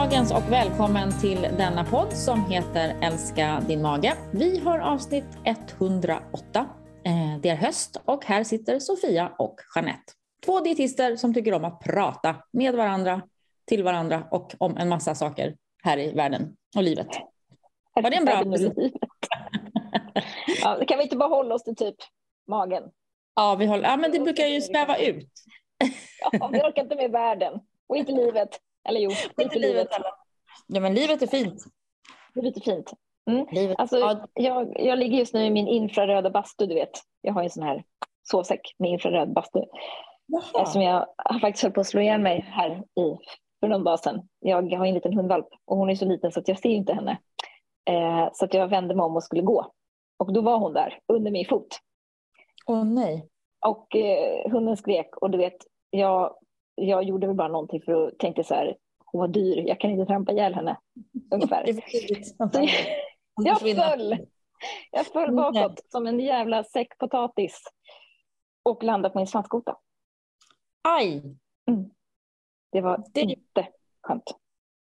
dagens 0.00 0.32
och 0.32 0.52
välkommen 0.52 1.20
till 1.20 1.42
denna 1.42 1.84
podd 1.84 2.12
som 2.12 2.50
heter 2.50 2.96
Älska 3.02 3.62
din 3.68 3.82
mage. 3.82 4.16
Vi 4.32 4.58
har 4.58 4.78
avsnitt 4.78 5.24
108. 5.44 6.66
Eh, 7.04 7.40
det 7.42 7.48
är 7.48 7.56
höst 7.56 8.00
och 8.04 8.24
här 8.24 8.44
sitter 8.44 8.78
Sofia 8.78 9.32
och 9.38 9.60
Jeanette. 9.74 10.12
Två 10.44 10.60
dietister 10.60 11.16
som 11.16 11.34
tycker 11.34 11.54
om 11.54 11.64
att 11.64 11.80
prata 11.80 12.36
med 12.52 12.74
varandra, 12.74 13.22
till 13.66 13.84
varandra 13.84 14.24
och 14.30 14.54
om 14.58 14.76
en 14.76 14.88
massa 14.88 15.14
saker 15.14 15.56
här 15.82 15.98
i 15.98 16.12
världen 16.12 16.56
och 16.76 16.82
livet. 16.82 17.08
Var 17.94 18.10
det 18.10 18.16
en 18.16 18.24
bra 18.24 18.42
ja, 20.62 20.84
Kan 20.88 20.98
vi 20.98 21.04
inte 21.04 21.16
bara 21.16 21.28
hålla 21.28 21.54
oss 21.54 21.64
till 21.64 21.76
typ 21.76 21.96
magen? 22.48 22.82
Ja, 23.34 23.54
vi 23.54 23.66
håller, 23.66 23.88
ja 23.88 23.96
men 23.96 24.12
det 24.12 24.20
brukar 24.20 24.46
ju 24.46 24.60
sväva 24.60 24.96
ut. 24.96 25.30
ja, 26.32 26.48
vi 26.52 26.58
orkar 26.58 26.82
inte 26.82 26.96
med 26.96 27.10
världen 27.10 27.60
och 27.86 27.96
inte 27.96 28.12
livet. 28.12 28.60
Eller 28.88 29.00
jo, 29.00 29.10
inte 29.40 29.58
livet. 29.58 29.88
Ja, 30.66 30.80
men 30.80 30.94
livet 30.94 31.22
är 31.22 31.26
fint. 31.26 31.64
Livet 32.34 32.56
är 32.56 32.60
fint. 32.60 32.92
Mm. 33.30 33.46
Livet. 33.52 33.78
Alltså, 33.78 33.98
ja. 33.98 34.28
jag, 34.34 34.80
jag 34.80 34.98
ligger 34.98 35.18
just 35.18 35.34
nu 35.34 35.44
i 35.44 35.50
min 35.50 35.68
infraröda 35.68 36.30
bastu, 36.30 36.66
du 36.66 36.74
vet. 36.74 36.90
Jag 37.20 37.32
har 37.32 37.42
en 37.42 37.50
sån 37.50 37.62
här 37.62 37.84
sovsäck 38.30 38.60
med 38.78 38.90
infraröd 38.90 39.32
bastu. 39.32 39.60
Jaha. 40.26 40.66
Som 40.66 40.82
jag 40.82 41.06
har 41.16 41.40
faktiskt 41.40 41.62
höll 41.62 41.72
på 41.72 41.80
att 41.80 41.86
slå 41.86 42.00
ihjäl 42.00 42.20
mig 42.20 42.40
här 42.48 42.70
i 42.76 43.18
för 43.60 43.68
någon 43.68 43.84
dag 43.84 44.00
sedan. 44.00 44.28
Jag 44.40 44.76
har 44.78 44.86
en 44.86 44.94
liten 44.94 45.12
hundvalp 45.12 45.46
och 45.64 45.76
hon 45.76 45.90
är 45.90 45.94
så 45.94 46.04
liten 46.04 46.32
så 46.32 46.40
att 46.40 46.48
jag 46.48 46.58
ser 46.58 46.68
inte 46.68 46.92
henne. 46.92 47.18
Eh, 47.90 48.28
så 48.32 48.44
att 48.44 48.54
jag 48.54 48.68
vände 48.68 48.94
mig 48.94 49.04
om 49.04 49.16
och 49.16 49.24
skulle 49.24 49.42
gå. 49.42 49.72
Och 50.16 50.32
då 50.32 50.40
var 50.40 50.58
hon 50.58 50.72
där 50.72 50.98
under 51.12 51.30
min 51.30 51.46
fot. 51.46 51.78
Åh 52.66 52.80
oh, 52.80 52.84
nej. 52.84 53.28
Och 53.66 53.96
eh, 53.96 54.50
hunden 54.50 54.76
skrek 54.76 55.16
och 55.16 55.30
du 55.30 55.38
vet, 55.38 55.56
jag 55.90 56.34
jag 56.84 57.04
gjorde 57.04 57.26
väl 57.26 57.36
bara 57.36 57.48
någonting 57.48 57.82
för 57.82 58.06
att 58.06 58.18
tänkte 58.18 58.44
så 58.44 58.54
här, 58.54 58.76
hon 59.04 59.20
var 59.20 59.28
dyr, 59.28 59.64
jag 59.66 59.80
kan 59.80 59.90
inte 59.90 60.06
trampa 60.06 60.32
ihjäl 60.32 60.54
henne. 60.54 60.76
Ungefär. 61.30 61.64
jag 63.34 63.60
föll. 63.60 64.26
Jag 64.90 65.06
föll 65.06 65.36
bakåt 65.36 65.80
som 65.88 66.06
en 66.06 66.20
jävla 66.20 66.64
säck 66.64 66.98
potatis 66.98 67.62
och 68.62 68.82
landade 68.82 69.12
på 69.12 69.18
min 69.18 69.26
svanskota. 69.26 69.76
Aj! 70.88 71.36
Mm. 71.68 71.90
Det 72.72 72.80
var 72.80 73.04
det... 73.12 73.20
inte 73.20 73.68
skönt. 74.02 74.34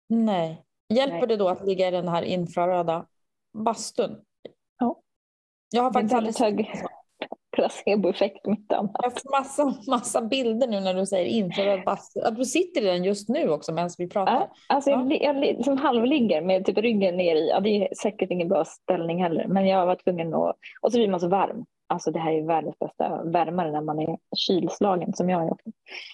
Nej. 0.09 0.65
Hjälper 0.89 1.19
Nej. 1.19 1.27
det 1.27 1.37
då 1.37 1.49
att 1.49 1.67
ligga 1.67 1.89
i 1.89 1.91
den 1.91 2.09
här 2.09 2.23
infraröda 2.23 3.07
bastun? 3.53 4.25
Ja. 4.79 5.01
Jag 5.71 5.83
har 5.83 5.93
faktiskt 5.93 6.15
aldrig 6.15 6.37
hög 6.37 6.85
placeboeffekt 7.59 8.47
mitt 8.47 8.73
annat. 8.73 8.97
Jag 9.03 9.12
får 9.12 9.31
massa, 9.31 9.75
massa 9.91 10.23
bilder 10.23 10.69
nu 10.69 10.81
när 10.81 10.95
du 10.95 11.06
säger 11.06 11.27
infraröd 11.27 11.84
bastu. 11.84 12.20
Att 12.20 12.37
du 12.37 12.45
sitter 12.45 12.83
i 12.83 12.84
den 12.84 13.05
just 13.05 13.28
nu 13.28 13.50
också 13.50 13.73
medan 13.73 13.91
vi 13.98 14.09
pratar. 14.09 14.34
Ja, 14.34 14.48
alltså 14.67 14.91
ja. 14.91 15.06
jag, 15.11 15.23
jag 15.23 15.37
liksom 15.37 15.78
halvligger 15.78 16.42
med 16.42 16.65
typ 16.65 16.78
ryggen 16.78 17.17
ner 17.17 17.37
i. 17.37 17.48
Ja, 17.48 17.61
det 17.61 17.70
är 17.70 17.95
säkert 17.95 18.31
ingen 18.31 18.48
bra 18.48 18.65
ställning 18.65 19.23
heller, 19.23 19.47
men 19.48 19.67
jag 19.67 19.87
var 19.87 19.95
tvungen 19.95 20.34
att... 20.34 20.56
Och 20.81 20.92
så 20.92 20.98
blir 20.98 21.09
man 21.09 21.20
så 21.20 21.28
varm. 21.28 21.65
Alltså 21.87 22.11
det 22.11 22.19
här 22.19 22.33
är 22.33 22.42
världens 22.42 22.78
bästa 22.78 23.23
värmare 23.25 23.72
när 23.72 23.81
man 23.81 23.98
är 23.98 24.19
kylslagen 24.37 25.12
som 25.12 25.31
jag 25.31 25.47
är 25.47 25.53
också. 25.53 25.70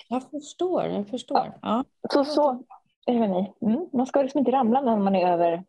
Jag 0.09 0.23
förstår, 0.31 0.85
jag 0.85 1.09
förstår. 1.09 1.53
Ja. 1.63 1.85
Så, 2.11 2.25
så 2.25 2.63
är 3.07 3.29
ni. 3.29 3.53
Mm. 3.61 3.87
Man 3.93 4.07
ska 4.07 4.23
liksom 4.23 4.39
inte 4.39 4.53
ramla 4.53 4.81
när 4.81 4.97
man 4.97 5.15
är 5.15 5.33
över, 5.33 5.65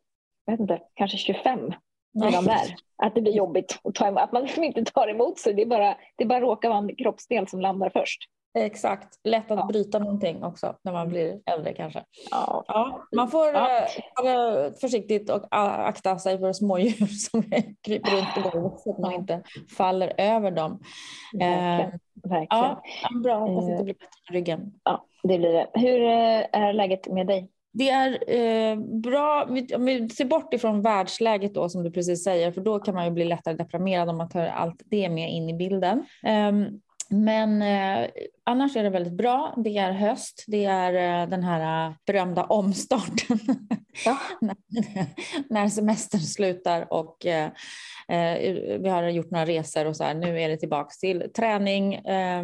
jag 0.45 0.53
vet 0.53 0.59
inte, 0.59 0.81
kanske 0.93 1.17
25 1.17 1.73
redan 2.23 2.45
där. 2.45 2.75
Att 2.97 3.16
det 3.16 3.21
blir 3.21 3.33
jobbigt 3.33 3.80
att, 3.83 3.95
ta 3.95 4.08
att 4.08 4.31
man 4.31 4.44
liksom 4.44 4.63
inte 4.63 4.85
tar 4.85 5.08
emot 5.08 5.39
sig. 5.39 5.53
Det 5.53 5.61
är 5.61 5.66
bara, 5.66 5.97
det 6.16 6.25
bara 6.25 6.41
råkar 6.41 6.69
vara 6.69 6.80
en 6.80 6.95
kroppsdel 6.95 7.47
som 7.47 7.61
landar 7.61 7.89
först. 7.89 8.30
Exakt, 8.57 9.19
lätt 9.23 9.52
att 9.52 9.59
ja. 9.59 9.66
bryta 9.66 9.99
någonting 9.99 10.44
också 10.44 10.75
när 10.81 10.94
man 10.94 11.09
blir 11.09 11.39
äldre 11.45 11.73
kanske. 11.73 12.03
Ja. 12.31 12.63
ja 12.67 13.07
man 13.16 13.27
får 13.27 13.47
ja. 13.47 13.80
Eh, 13.80 14.23
vara 14.23 14.72
försiktigt 14.73 15.30
och 15.30 15.47
akta 15.52 16.19
sig 16.19 16.39
för 16.39 16.53
smådjur 16.53 17.06
som 17.31 17.44
kryper 17.81 18.12
runt 18.12 18.28
på 18.35 18.50
golvet 18.50 18.79
så 18.79 18.91
att 18.91 19.00
man 19.00 19.13
inte 19.13 19.41
faller 19.78 20.13
över 20.18 20.51
dem. 20.51 20.79
Verkligen. 21.34 21.79
Eh, 21.79 21.89
Verkligen. 22.23 22.47
Ja, 22.50 22.81
bra, 23.23 23.39
hoppas 23.39 23.69
att 23.69 23.78
det 23.78 23.84
blir 23.84 23.94
bättre 23.94 24.09
med 24.29 24.35
ryggen. 24.35 24.73
Ja, 24.84 25.06
det 25.23 25.38
blir 25.38 25.53
det. 25.53 25.68
Hur 25.73 26.01
eh, 26.01 26.45
är 26.51 26.73
läget 26.73 27.07
med 27.07 27.28
dig? 27.28 27.50
Det 27.78 27.90
är 27.90 28.12
eh, 28.28 28.78
bra, 28.80 29.47
om 29.75 29.86
vi 29.86 30.09
ser 30.09 30.25
bort 30.25 30.53
ifrån 30.53 30.81
världsläget 30.81 31.53
då 31.53 31.69
som 31.69 31.84
du 31.84 31.91
precis 31.91 32.24
säger, 32.24 32.52
för 32.52 32.62
då 32.62 32.80
kan 32.80 32.96
man 32.96 33.06
ju 33.06 33.12
bli 33.12 33.25
lättare 33.25 33.56
deprimerad 33.56 34.09
om 34.09 34.18
man 34.18 34.30
tar 34.30 34.46
allt 34.46 34.81
det 34.86 35.09
med 35.09 35.31
in 35.31 35.50
i 35.50 35.53
bilden. 35.53 36.06
Um, 36.50 36.81
men 37.09 37.61
eh, 37.61 38.09
annars 38.43 38.75
är 38.75 38.83
det 38.83 38.89
väldigt 38.89 39.13
bra. 39.13 39.53
Det 39.57 39.77
är 39.77 39.91
höst, 39.91 40.43
det 40.47 40.66
är 40.66 41.21
eh, 41.21 41.29
den 41.29 41.43
här 41.43 41.88
eh, 41.88 41.93
berömda 42.05 42.43
omstarten 42.43 43.39
ja. 44.05 44.17
när, 44.41 44.55
när 45.53 45.69
semestern 45.69 46.21
slutar 46.21 46.94
och 46.94 47.25
eh, 47.25 47.51
eh, 48.07 48.53
vi 48.79 48.89
har 48.89 49.03
gjort 49.09 49.31
några 49.31 49.45
resor 49.45 49.85
och 49.85 49.95
så 49.95 50.03
här. 50.03 50.13
Nu 50.13 50.41
är 50.41 50.49
det 50.49 50.57
tillbaks 50.57 50.99
till 50.99 51.31
träning, 51.35 51.94
eh, 51.94 52.44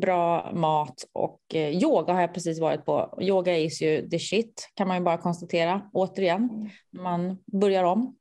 bra 0.00 0.52
mat 0.54 1.04
och 1.12 1.40
yoga 1.54 2.12
har 2.12 2.20
jag 2.20 2.34
precis 2.34 2.60
varit 2.60 2.84
på. 2.84 3.18
Yoga 3.20 3.56
is 3.56 3.82
ju 3.82 4.08
the 4.08 4.18
shit 4.18 4.68
kan 4.74 4.88
man 4.88 4.96
ju 4.96 5.02
bara 5.02 5.18
konstatera 5.18 5.82
återigen 5.92 6.50
mm. 6.50 6.70
man 6.92 7.38
börjar 7.60 7.84
om. 7.84 8.16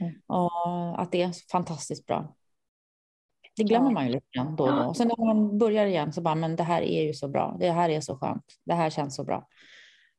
Mm. 0.00 0.14
Och 0.26 1.02
att 1.02 1.12
det 1.12 1.22
är 1.22 1.32
fantastiskt 1.52 2.06
bra. 2.06 2.34
Det 3.58 3.64
glömmer 3.64 3.90
man 3.90 4.06
ju 4.06 4.12
lite 4.12 4.26
grann 4.36 4.56
då 4.56 4.64
och 4.64 4.76
då. 4.76 4.84
Och 4.84 4.96
sen 4.96 5.08
när 5.08 5.26
man 5.26 5.58
börjar 5.58 5.86
igen 5.86 6.12
så 6.12 6.20
bara, 6.20 6.34
men 6.34 6.56
det 6.56 6.62
här 6.62 6.82
är 6.82 7.02
ju 7.02 7.14
så 7.14 7.28
bra. 7.28 7.56
Det 7.60 7.70
här 7.70 7.90
är 7.90 8.00
så 8.00 8.16
skönt. 8.16 8.44
Det 8.64 8.74
här 8.74 8.90
känns 8.90 9.16
så 9.16 9.24
bra. 9.24 9.46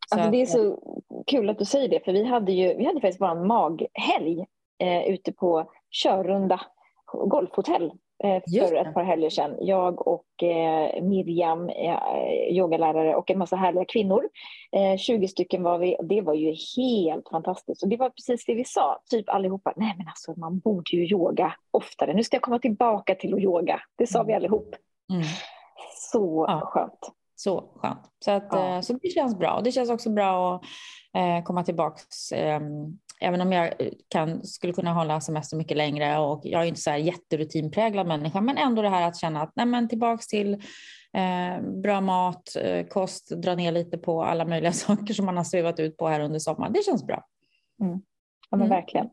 Så 0.09 0.15
alltså, 0.15 0.31
det 0.31 0.41
är 0.41 0.45
så 0.45 0.79
kul 1.27 1.49
att 1.49 1.59
du 1.59 1.65
säger 1.65 1.89
det, 1.89 2.05
för 2.05 2.13
vi 2.13 2.25
hade 2.25 2.51
ju 2.51 2.77
vi 2.77 2.85
hade 2.85 3.01
faktiskt 3.01 3.19
bara 3.19 3.31
en 3.31 3.47
maghelg 3.47 4.45
eh, 4.79 5.03
ute 5.03 5.31
på 5.31 5.71
Körrunda 5.91 6.61
golfhotell 7.27 7.91
Eh, 7.91 8.08
för 8.21 8.75
ett 8.75 8.93
par 8.93 9.03
helger 9.03 9.29
sedan. 9.29 9.55
Jag 9.59 10.07
och 10.07 10.43
eh, 10.43 11.03
Miriam, 11.03 11.69
eh, 11.69 11.97
yogalärare 12.51 13.15
och 13.15 13.31
en 13.31 13.37
massa 13.37 13.55
härliga 13.55 13.85
kvinnor. 13.85 14.29
20 14.97 15.27
stycken 15.27 15.63
var 15.63 15.77
vi. 15.77 15.97
Det 16.03 16.21
var 16.21 16.33
ju 16.33 16.55
helt 16.77 17.29
fantastiskt. 17.29 17.83
Och 17.83 17.89
det 17.89 17.97
var 17.97 18.09
precis 18.09 18.45
det 18.45 18.53
vi 18.53 18.65
sa, 18.65 19.01
typ 19.09 19.29
allihopa. 19.29 19.73
Nej 19.75 19.95
men 19.97 20.07
alltså 20.07 20.33
man 20.37 20.59
borde 20.59 20.95
ju 20.95 21.07
yoga 21.07 21.53
oftare. 21.71 22.13
Nu 22.13 22.23
ska 22.23 22.35
jag 22.35 22.41
komma 22.41 22.59
tillbaka 22.59 23.15
till 23.15 23.33
att 23.33 23.39
yoga. 23.39 23.81
Det 23.95 24.07
sa 24.07 24.19
mm. 24.19 24.27
vi 24.27 24.33
allihop. 24.33 24.75
Mm. 25.11 25.23
Så 26.11 26.45
ja. 26.47 26.61
skönt. 26.65 27.13
Så 27.35 27.63
skönt. 27.75 27.99
Så, 28.19 28.31
att, 28.31 28.47
ja. 28.51 28.81
så 28.81 28.93
det 28.93 29.09
känns 29.09 29.37
bra. 29.37 29.61
Det 29.63 29.71
känns 29.71 29.89
också 29.89 30.09
bra 30.09 30.55
att 30.55 30.61
eh, 31.13 31.43
komma 31.43 31.63
tillbaka 31.63 32.01
eh, 32.35 32.59
även 33.19 33.41
om 33.41 33.51
jag 33.51 33.73
kan, 34.07 34.45
skulle 34.45 34.73
kunna 34.73 34.93
hålla 34.93 35.21
semester 35.21 35.57
mycket 35.57 35.77
längre 35.77 36.19
och 36.19 36.41
jag 36.43 36.61
är 36.61 36.65
inte 36.65 36.81
så 36.81 36.89
här 36.89 36.97
jätterutinpräglad 36.97 38.07
människa, 38.07 38.41
men 38.41 38.57
ändå 38.57 38.81
det 38.81 38.89
här 38.89 39.07
att 39.07 39.17
känna 39.17 39.41
att 39.41 39.51
nej 39.55 39.65
men 39.65 39.87
tillbaks 39.87 40.27
till 40.27 40.53
eh, 41.13 41.61
bra 41.83 42.01
mat, 42.01 42.55
eh, 42.61 42.87
kost, 42.87 43.29
dra 43.29 43.55
ner 43.55 43.71
lite 43.71 43.97
på 43.97 44.23
alla 44.23 44.45
möjliga 44.45 44.71
saker 44.73 45.13
som 45.13 45.25
man 45.25 45.37
har 45.37 45.43
svävat 45.43 45.79
ut 45.79 45.97
på 45.97 46.07
här 46.07 46.19
under 46.19 46.39
sommaren. 46.39 46.73
Det 46.73 46.85
känns 46.85 47.07
bra. 47.07 47.25
Mm. 47.81 48.01
Ja 48.49 48.57
men 48.57 48.67
mm. 48.67 48.77
verkligen. 48.77 49.09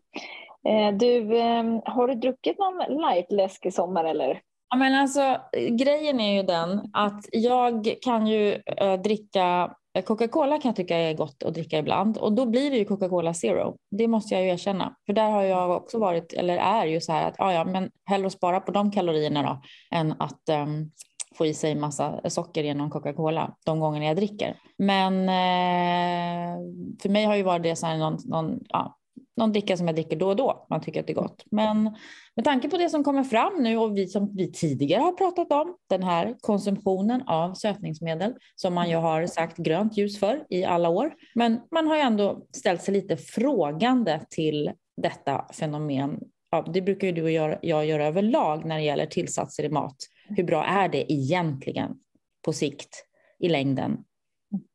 Eh, 0.69 0.99
du, 0.99 1.39
ehm, 1.41 1.81
har 1.85 2.09
du 2.09 2.15
druckit 2.15 2.59
någon 2.59 3.01
lightläsk 3.01 3.67
i 3.67 3.71
sommar 3.71 4.05
eller? 4.05 4.41
Ja, 4.69 4.77
men 4.77 4.95
alltså, 4.95 5.41
grejen 5.71 6.21
är 6.21 6.37
ju 6.37 6.43
den 6.43 6.91
att 6.93 7.25
jag 7.33 7.95
kan 8.03 8.27
ju 8.27 8.63
äh, 8.77 9.01
dricka 9.01 9.77
Eh, 9.86 9.86
Eh, 9.97 10.03
Coca-Cola 10.03 10.59
kan 10.59 10.69
jag 10.69 10.77
tycka 10.77 10.97
är 10.97 11.15
gott 11.15 11.43
att 11.43 11.55
dricka 11.55 11.79
ibland 11.79 12.19
och 12.19 12.33
då 12.33 12.47
blir 12.47 12.71
det 12.71 12.77
ju 12.77 12.85
Coca-Cola 12.85 13.35
Zero. 13.35 13.77
Det 13.91 14.09
måste 14.09 14.35
jag 14.35 14.45
ju 14.45 14.49
erkänna. 14.49 14.97
För 15.07 15.13
där 15.13 15.31
har 15.31 15.43
jag 15.43 15.71
också 15.71 15.99
varit, 15.99 16.33
eller 16.33 16.57
är 16.57 16.87
ju 16.87 17.01
så 17.01 17.13
här 17.13 17.29
att 17.29 17.35
ja, 17.39 17.53
ja, 17.53 17.65
men 17.65 17.91
hellre 18.05 18.31
spara 18.31 18.61
på 18.61 18.73
de 18.73 18.91
kalorierna 18.91 19.43
då 19.43 19.63
än 19.97 20.13
att 20.19 20.49
um, 20.51 20.91
få 21.35 21.47
i 21.47 21.55
sig 21.55 21.75
massa 21.75 22.31
socker 22.31 22.65
genom 22.65 22.91
Coca-Cola 22.91 23.57
de 23.65 23.81
gångerna 23.81 24.07
jag 24.07 24.17
dricker. 24.17 24.57
Men 24.79 25.29
eh, 25.29 26.59
för 27.03 27.09
mig 27.09 27.25
har 27.25 27.37
ju 27.37 27.43
varit 27.43 27.63
det 27.63 27.77
så 27.77 27.87
här 27.87 27.99
någon, 27.99 28.19
någon 28.25 28.61
ja, 28.69 28.97
någon 29.37 29.53
dricka 29.53 29.77
som 29.77 29.87
jag 29.87 29.97
dricker 29.97 30.17
då 30.17 30.29
och 30.29 30.37
då. 30.37 30.67
Man 30.71 30.81
tycker 30.81 31.01
att 31.01 31.07
det 31.07 31.13
är 31.13 31.15
gott. 31.15 31.45
Men 31.51 31.97
med 32.37 32.45
tanke 32.45 32.71
på 32.71 32.77
det 32.77 32.91
som 32.91 33.05
kommer 33.05 33.25
fram 33.25 33.63
nu 33.63 33.77
och 33.77 33.97
vi 33.97 34.07
som 34.07 34.37
vi 34.37 34.53
tidigare 34.53 35.01
har 35.01 35.13
pratat 35.13 35.53
om, 35.53 35.77
den 35.89 36.03
här 36.03 36.37
konsumtionen 36.41 37.23
av 37.23 37.55
sötningsmedel 37.55 38.35
som 38.55 38.75
man 38.75 38.91
ju 38.91 38.97
har 38.97 39.27
sagt 39.27 39.57
grönt 39.57 39.97
ljus 39.97 40.19
för 40.19 40.45
i 40.51 40.65
alla 40.65 40.89
år. 40.89 41.15
Men 41.35 41.61
man 41.71 41.87
har 41.87 41.97
ju 41.97 42.03
ändå 42.03 42.47
ställt 42.57 42.83
sig 42.83 42.95
lite 42.95 43.17
frågande 43.17 44.21
till 44.31 44.73
detta 45.03 45.47
fenomen. 45.53 46.21
Ja, 46.51 46.65
det 46.75 46.83
brukar 46.83 47.07
ju 47.07 47.13
du 47.13 47.23
och 47.23 47.31
jag, 47.31 47.59
jag 47.63 47.87
göra 47.87 48.07
överlag 48.07 48.65
när 48.65 48.77
det 48.77 48.83
gäller 48.83 49.07
tillsatser 49.07 49.65
i 49.65 49.69
mat. 49.69 49.97
Hur 50.29 50.45
bra 50.45 50.65
är 50.65 50.89
det 50.89 51.13
egentligen 51.13 51.91
på 52.45 52.53
sikt 52.53 53.05
i 53.39 53.49
längden 53.49 54.05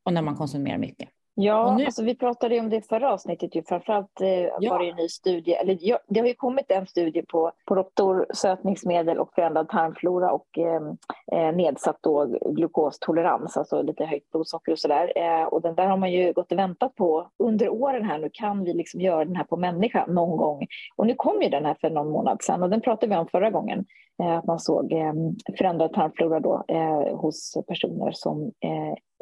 och 0.06 0.14
när 0.14 0.22
man 0.22 0.36
konsumerar 0.36 0.78
mycket? 0.78 1.10
Ja, 1.44 1.76
nu... 1.78 1.86
alltså 1.86 2.04
vi 2.04 2.16
pratade 2.16 2.60
om 2.60 2.70
det 2.70 2.88
förra 2.90 3.14
avsnittet. 3.14 3.56
Ju. 3.56 3.64
Framförallt 3.64 4.22
eh, 4.22 4.30
ja. 4.30 4.72
var 4.72 4.80
det 4.80 4.90
en 4.90 4.96
ny 4.96 5.08
studie. 5.10 5.54
Eller, 5.54 5.78
ja, 5.82 6.00
det 6.08 6.20
har 6.20 6.28
ju 6.28 6.34
kommit 6.34 6.72
en 6.72 6.88
studie 6.88 7.22
på, 7.22 7.52
på 7.66 7.76
råttor, 7.76 8.26
sötningsmedel 8.34 9.20
och 9.20 9.34
förändrad 9.36 9.70
tarmflora 9.70 10.32
och 10.32 10.58
ehm, 10.58 10.98
eh, 11.32 11.56
nedsatt 11.56 11.98
då 12.02 12.26
glukostolerans, 12.46 13.58
alltså 13.58 13.82
lite 13.82 14.06
höjt 14.06 14.32
blodsocker 14.32 14.72
och 14.72 14.80
sådär. 14.80 15.14
Eh, 15.16 15.44
och 15.44 15.62
den 15.62 15.76
där 15.76 15.86
har 15.86 15.98
man 15.98 16.12
ju 16.12 16.34
gått 16.34 16.52
och 16.52 16.58
väntat 16.58 16.96
på 16.96 17.30
under 17.40 17.70
åren 17.70 18.06
här 18.06 18.20
nu. 18.20 18.30
Kan 18.34 18.64
vi 18.64 18.74
liksom 18.74 19.02
göra 19.02 19.26
den 19.26 19.36
här 19.36 19.44
på 19.44 19.58
människa 19.58 20.06
någon 20.08 20.38
gång? 20.38 20.68
Och 20.96 21.08
nu 21.08 21.16
kom 21.16 21.42
ju 21.42 21.50
den 21.50 21.66
här 21.66 21.78
för 21.82 21.90
någon 21.90 22.10
månad 22.10 22.42
sedan 22.42 22.64
och 22.64 22.70
den 22.70 22.82
pratade 22.82 23.16
vi 23.16 23.20
om 23.20 23.28
förra 23.28 23.50
gången. 23.50 23.86
Eh, 24.24 24.38
att 24.38 24.46
man 24.46 24.60
såg 24.60 24.94
eh, 24.94 25.14
förändrad 25.58 25.94
tarmflora 25.94 26.40
då, 26.40 26.64
eh, 26.68 27.18
hos 27.18 27.58
personer 27.68 28.12
som 28.12 28.52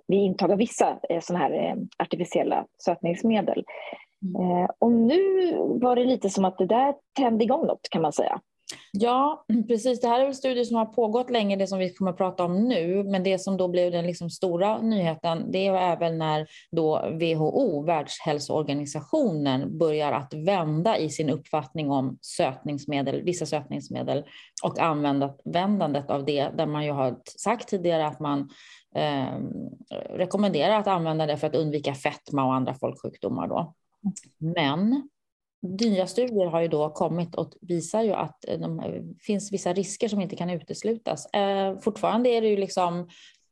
vid 0.09 0.19
intag 0.19 0.51
av 0.51 0.57
vissa 0.57 0.99
eh, 1.09 1.21
sådana 1.21 1.45
här 1.45 1.51
eh, 1.51 1.75
artificiella 1.97 2.65
sötningsmedel. 2.85 3.63
Mm. 4.23 4.63
Eh, 4.63 4.69
och 4.79 4.91
nu 4.91 5.53
var 5.81 5.95
det 5.95 6.05
lite 6.05 6.29
som 6.29 6.45
att 6.45 6.57
det 6.57 6.65
där 6.65 6.93
tände 7.17 7.43
igång 7.43 7.67
något 7.67 7.89
kan 7.91 8.01
man 8.01 8.13
säga. 8.13 8.41
Ja, 8.91 9.45
precis. 9.67 10.01
Det 10.01 10.07
här 10.07 10.19
är 10.19 10.25
en 10.25 10.35
studie 10.35 10.65
som 10.65 10.75
har 10.75 10.85
pågått 10.85 11.29
länge, 11.29 11.55
det 11.55 11.67
som 11.67 11.79
vi 11.79 11.93
kommer 11.93 12.11
att 12.11 12.17
prata 12.17 12.43
om 12.43 12.67
nu. 12.67 13.03
Men 13.03 13.23
det 13.23 13.39
som 13.39 13.57
då 13.57 13.67
blev 13.67 13.91
den 13.91 14.07
liksom 14.07 14.29
stora 14.29 14.81
nyheten, 14.81 15.51
det 15.51 15.67
är 15.67 15.73
även 15.75 16.17
när 16.17 16.47
då 16.71 17.09
WHO, 17.11 17.83
Världshälsoorganisationen, 17.85 19.77
börjar 19.77 20.11
att 20.11 20.33
vända 20.33 20.97
i 20.97 21.09
sin 21.09 21.29
uppfattning 21.29 21.91
om 21.91 22.17
sötningsmedel, 22.21 23.21
vissa 23.23 23.45
sötningsmedel 23.45 24.23
och 24.63 24.79
användandet 24.79 26.09
av 26.09 26.25
det, 26.25 26.49
där 26.57 26.65
man 26.65 26.85
ju 26.85 26.91
har 26.91 27.17
sagt 27.39 27.67
tidigare 27.67 28.07
att 28.07 28.19
man 28.19 28.49
eh, 28.95 29.39
rekommenderar 30.09 30.79
att 30.79 30.87
använda 30.87 31.25
det 31.25 31.37
för 31.37 31.47
att 31.47 31.55
undvika 31.55 31.93
fetma 31.93 32.45
och 32.45 32.53
andra 32.53 32.73
folksjukdomar. 32.73 33.47
Då. 33.47 33.73
Men 34.37 35.09
nya 35.61 36.07
studier 36.07 36.45
har 36.45 36.61
ju 36.61 36.67
då 36.67 36.89
kommit 36.89 37.35
och 37.35 37.53
visar 37.61 38.01
ju 38.01 38.13
att 38.13 38.47
eh, 38.47 38.59
det 38.59 38.87
eh, 38.87 39.03
finns 39.19 39.53
vissa 39.53 39.73
risker 39.73 40.07
som 40.07 40.21
inte 40.21 40.35
kan 40.35 40.49
uteslutas. 40.49 41.25
Eh, 41.25 41.79
fortfarande 41.79 42.29
är 42.29 42.41
det 42.41 42.47
ju 42.47 42.57
liksom 42.57 43.09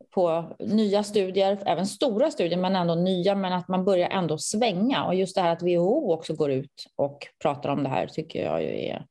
på 0.09 0.55
nya 0.59 1.03
studier, 1.03 1.63
även 1.65 1.87
stora 1.87 2.31
studier, 2.31 2.59
men 2.59 2.75
ändå 2.75 2.95
nya, 2.95 3.35
men 3.35 3.53
att 3.53 3.67
man 3.67 3.85
börjar 3.85 4.09
ändå 4.09 4.37
svänga. 4.37 5.05
Och 5.05 5.15
just 5.15 5.35
det 5.35 5.41
här 5.41 5.51
att 5.53 5.63
WHO 5.63 6.13
också 6.13 6.35
går 6.35 6.51
ut 6.51 6.85
och 6.95 7.27
pratar 7.41 7.69
om 7.69 7.83
det 7.83 7.89
här 7.89 8.07
tycker 8.07 8.43
jag 8.43 8.63
ju 8.63 8.85
är 8.85 9.05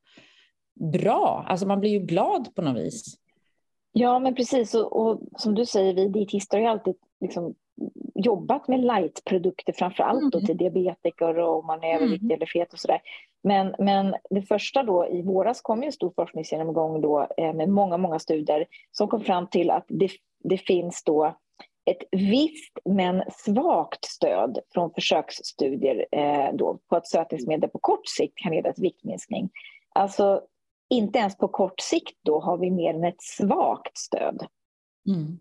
bra. 0.93 1.45
Alltså 1.49 1.67
man 1.67 1.81
blir 1.81 1.91
ju 1.91 1.99
glad 1.99 2.55
på 2.55 2.63
något 2.63 2.83
vis. 2.83 3.17
Ja, 3.99 4.19
men 4.19 4.35
precis. 4.35 4.75
Och, 4.75 4.97
och 4.97 5.21
som 5.37 5.55
du 5.55 5.67
säger, 5.67 5.95
vi 5.95 6.09
dietister 6.09 6.57
har 6.57 6.63
ju 6.63 6.71
alltid 6.71 6.95
liksom 7.21 7.55
jobbat 8.15 8.69
med 8.69 8.85
lightprodukter 8.85 9.73
framför 9.73 10.03
allt 10.03 10.35
mm. 10.35 10.47
till 10.47 10.57
diabetiker 10.57 11.39
och 11.39 11.59
om 11.59 11.67
man 11.67 11.85
är 11.85 11.95
överviktig 11.95 12.27
mm. 12.27 12.37
eller 12.37 12.47
fet 12.47 12.73
och 12.73 12.79
sådär. 12.79 13.01
Men, 13.43 13.75
men 13.79 14.15
det 14.31 14.43
första 14.43 14.83
då, 14.83 15.07
i 15.09 15.23
våras 15.23 15.61
kom 15.61 15.83
ju 15.83 15.87
en 15.87 15.93
stor 15.93 16.13
forskningsgenomgång 16.17 17.01
då 17.01 17.27
eh, 17.37 17.53
med 17.53 17.69
många, 17.69 17.97
många 17.97 18.19
studier 18.19 18.67
som 18.93 19.09
kom 19.09 19.21
fram 19.21 19.47
till 19.47 19.71
att 19.71 19.85
det, 19.89 20.11
det 20.45 20.59
finns 20.59 21.05
då 21.05 21.37
ett 21.91 22.03
visst 22.11 22.79
men 22.85 23.23
svagt 23.33 24.05
stöd 24.05 24.59
från 24.75 24.91
försöksstudier 24.91 26.07
eh, 26.13 26.55
då, 26.55 26.79
på 26.89 26.97
att 26.97 27.09
sötningsmedel 27.09 27.71
på 27.71 27.79
kort 27.79 28.09
sikt 28.09 28.39
kan 28.39 28.53
leda 28.53 28.73
till 28.73 28.83
viktminskning. 28.83 29.51
Alltså 29.95 30.43
inte 30.91 31.19
ens 31.19 31.37
på 31.37 31.49
kort 31.49 31.81
sikt 31.81 32.19
då 32.23 32.41
har 32.41 32.59
vi 32.59 32.71
mer 32.71 32.95
än 32.95 33.05
ett 33.05 33.23
svagt 33.23 33.99
stöd. 33.99 34.47
Mm. 35.09 35.39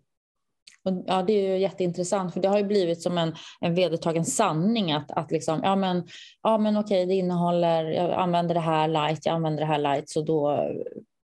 Ja, 1.06 1.22
det 1.22 1.32
är 1.32 1.52
ju 1.52 1.58
jätteintressant, 1.58 2.34
för 2.34 2.40
det 2.40 2.48
har 2.48 2.58
ju 2.58 2.64
blivit 2.64 3.02
som 3.02 3.18
en, 3.18 3.34
en 3.60 3.74
vedertagen 3.74 4.24
sanning 4.24 4.92
att, 4.92 5.10
att 5.10 5.30
liksom, 5.30 5.60
ja 5.62 5.76
men, 5.76 6.06
ja 6.42 6.58
men 6.58 6.76
okej, 6.76 7.06
det 7.06 7.14
innehåller, 7.14 7.84
jag 7.84 8.12
använder 8.12 8.54
det 8.54 8.60
här 8.60 8.88
light, 8.88 9.26
jag 9.26 9.34
använder 9.34 9.60
det 9.60 9.66
här 9.66 9.78
light, 9.78 10.10
så 10.10 10.22
då, 10.22 10.70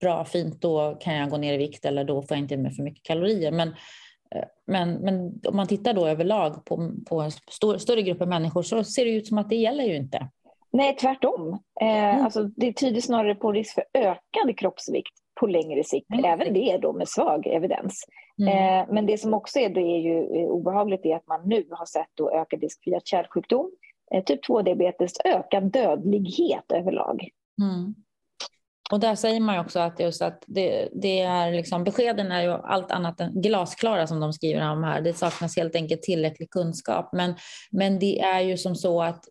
bra, 0.01 0.25
fint, 0.25 0.61
då 0.61 0.97
kan 1.01 1.15
jag 1.15 1.31
gå 1.31 1.37
ner 1.37 1.55
i 1.55 1.57
vikt 1.57 1.85
eller 1.85 2.05
då 2.05 2.23
får 2.23 2.37
jag 2.37 2.45
inte 2.45 2.57
med 2.57 2.77
för 2.77 2.83
mycket 2.83 3.03
kalorier. 3.03 3.53
Men, 3.53 3.69
eh, 4.35 4.45
men, 4.67 4.93
men 4.93 5.41
om 5.49 5.57
man 5.57 5.67
tittar 5.67 5.95
då 5.95 6.07
överlag 6.07 6.65
på, 6.65 6.93
på 7.09 7.21
en 7.21 7.31
stor, 7.31 7.79
större 7.79 8.03
grupper 8.03 8.27
människor 8.27 8.63
så 8.63 8.85
ser 8.85 9.05
det 9.05 9.11
ut 9.11 9.27
som 9.27 9.39
att 9.39 9.51
det 9.51 9.57
gäller 9.57 9.85
ju 9.85 9.97
inte. 9.97 10.29
Nej, 10.77 10.97
tvärtom. 10.97 11.59
Eh, 11.81 12.15
mm. 12.15 12.25
alltså, 12.25 12.43
det 12.43 12.73
tyder 12.73 13.01
snarare 13.01 13.35
på 13.35 13.53
risk 13.53 13.75
för 13.75 13.85
ökad 13.95 14.59
kroppsvikt 14.59 15.13
på 15.41 15.47
längre 15.47 15.85
sikt. 15.85 16.11
Mm. 16.11 16.25
Även 16.25 16.55
det 16.55 16.79
då 16.83 16.93
med 16.93 17.09
svag 17.09 17.47
evidens. 17.47 18.05
Mm. 18.41 18.49
Eh, 18.49 18.95
men 18.95 19.07
det 19.07 19.19
som 19.19 19.35
också 19.35 19.59
är, 19.59 19.69
då 19.69 19.81
är 19.81 19.99
ju 19.99 20.19
eh, 20.19 20.49
obehagligt 20.49 21.07
är 21.07 21.17
att 21.17 21.27
man 21.27 21.49
nu 21.49 21.67
har 21.71 21.87
sett 21.87 22.11
då 22.15 22.31
ökad 22.31 22.61
risk 22.61 22.85
för 22.85 22.91
hjärt-kärlsjukdom, 22.91 23.71
eh, 24.15 24.25
typ 24.25 24.49
2-diabetes, 24.49 25.13
ökad 25.25 25.73
dödlighet 25.73 26.73
överlag. 26.73 27.29
Mm. 27.63 27.95
Och 28.93 29.01
där 29.01 29.15
säger 29.15 29.41
man 29.41 29.59
också 29.59 29.79
att 29.79 30.01
just 30.01 30.23
att 30.23 30.45
det, 30.47 30.89
det, 30.93 31.21
är 31.21 31.53
liksom, 31.53 31.85
beskeden 31.85 32.33
är 32.33 32.43
ju 32.43 32.51
allt 32.51 32.91
annat 32.91 33.21
än 33.21 33.43
glasklara 33.43 34.07
som 34.07 34.21
de 34.21 34.33
skriver 34.33 34.71
om 34.71 34.85
här. 34.85 35.01
Det 35.01 35.15
saknas 35.15 35.57
helt 35.57 35.75
enkelt 35.75 36.03
tillräcklig 36.03 36.51
kunskap. 36.51 37.11
Men, 37.13 37.35
men 37.71 37.99
det 37.99 38.21
är 38.21 38.41
ju 38.41 38.57
som 38.57 38.77
så 38.77 39.03
att 39.03 39.25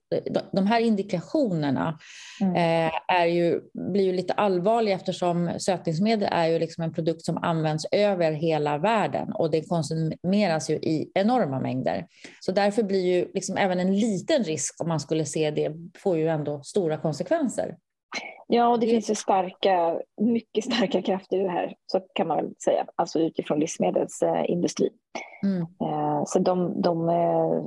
de 0.54 0.68
här 0.68 0.80
indikationerna 0.80 2.00
mm. 2.42 2.56
eh, 2.56 2.92
är 3.08 3.26
ju, 3.26 3.62
blir 3.92 4.04
ju 4.04 4.14
lite 4.14 4.34
allvarliga 4.34 4.96
eftersom 4.96 5.52
sötningsmedel 5.60 6.30
är 6.32 6.48
ju 6.48 6.60
liksom 6.60 6.84
en 6.84 6.94
produkt 6.94 7.26
som 7.26 7.38
används 7.38 7.86
över 7.92 8.32
hela 8.32 8.78
världen 8.78 9.34
och 9.34 9.52
det 9.52 9.62
konsumeras 9.62 10.70
ju 10.70 10.76
i 10.76 11.12
enorma 11.14 11.60
mängder. 11.60 12.06
Så 12.40 12.52
därför 12.52 12.84
blir 12.84 13.06
ju 13.06 13.32
liksom 13.34 13.58
även 13.58 13.80
en 13.80 14.00
liten 14.00 14.44
risk 14.44 14.82
om 14.82 14.88
man 14.88 15.00
skulle 15.00 15.26
se 15.26 15.52
det 15.52 15.72
får 15.98 16.18
ju 16.18 16.28
ändå 16.28 16.64
stora 16.64 16.98
konsekvenser. 16.98 17.76
Ja, 18.48 18.68
och 18.68 18.80
det 18.80 18.88
finns 18.88 19.10
ju 19.10 19.16
starka, 19.16 20.00
mycket 20.22 20.66
starka 20.66 21.02
krafter 21.02 21.38
i 21.38 21.44
det 21.44 21.50
här, 21.50 21.76
så 21.86 22.00
kan 22.00 22.28
man 22.28 22.38
väl 22.38 22.56
säga, 22.64 22.86
alltså 22.96 23.20
utifrån 23.20 23.60
livsmedelsindustrin. 23.60 24.94
Mm. 25.44 25.62
Eh, 25.62 26.24
så 26.26 26.40
de, 26.40 26.82
de, 26.82 27.10
eh, 27.10 27.64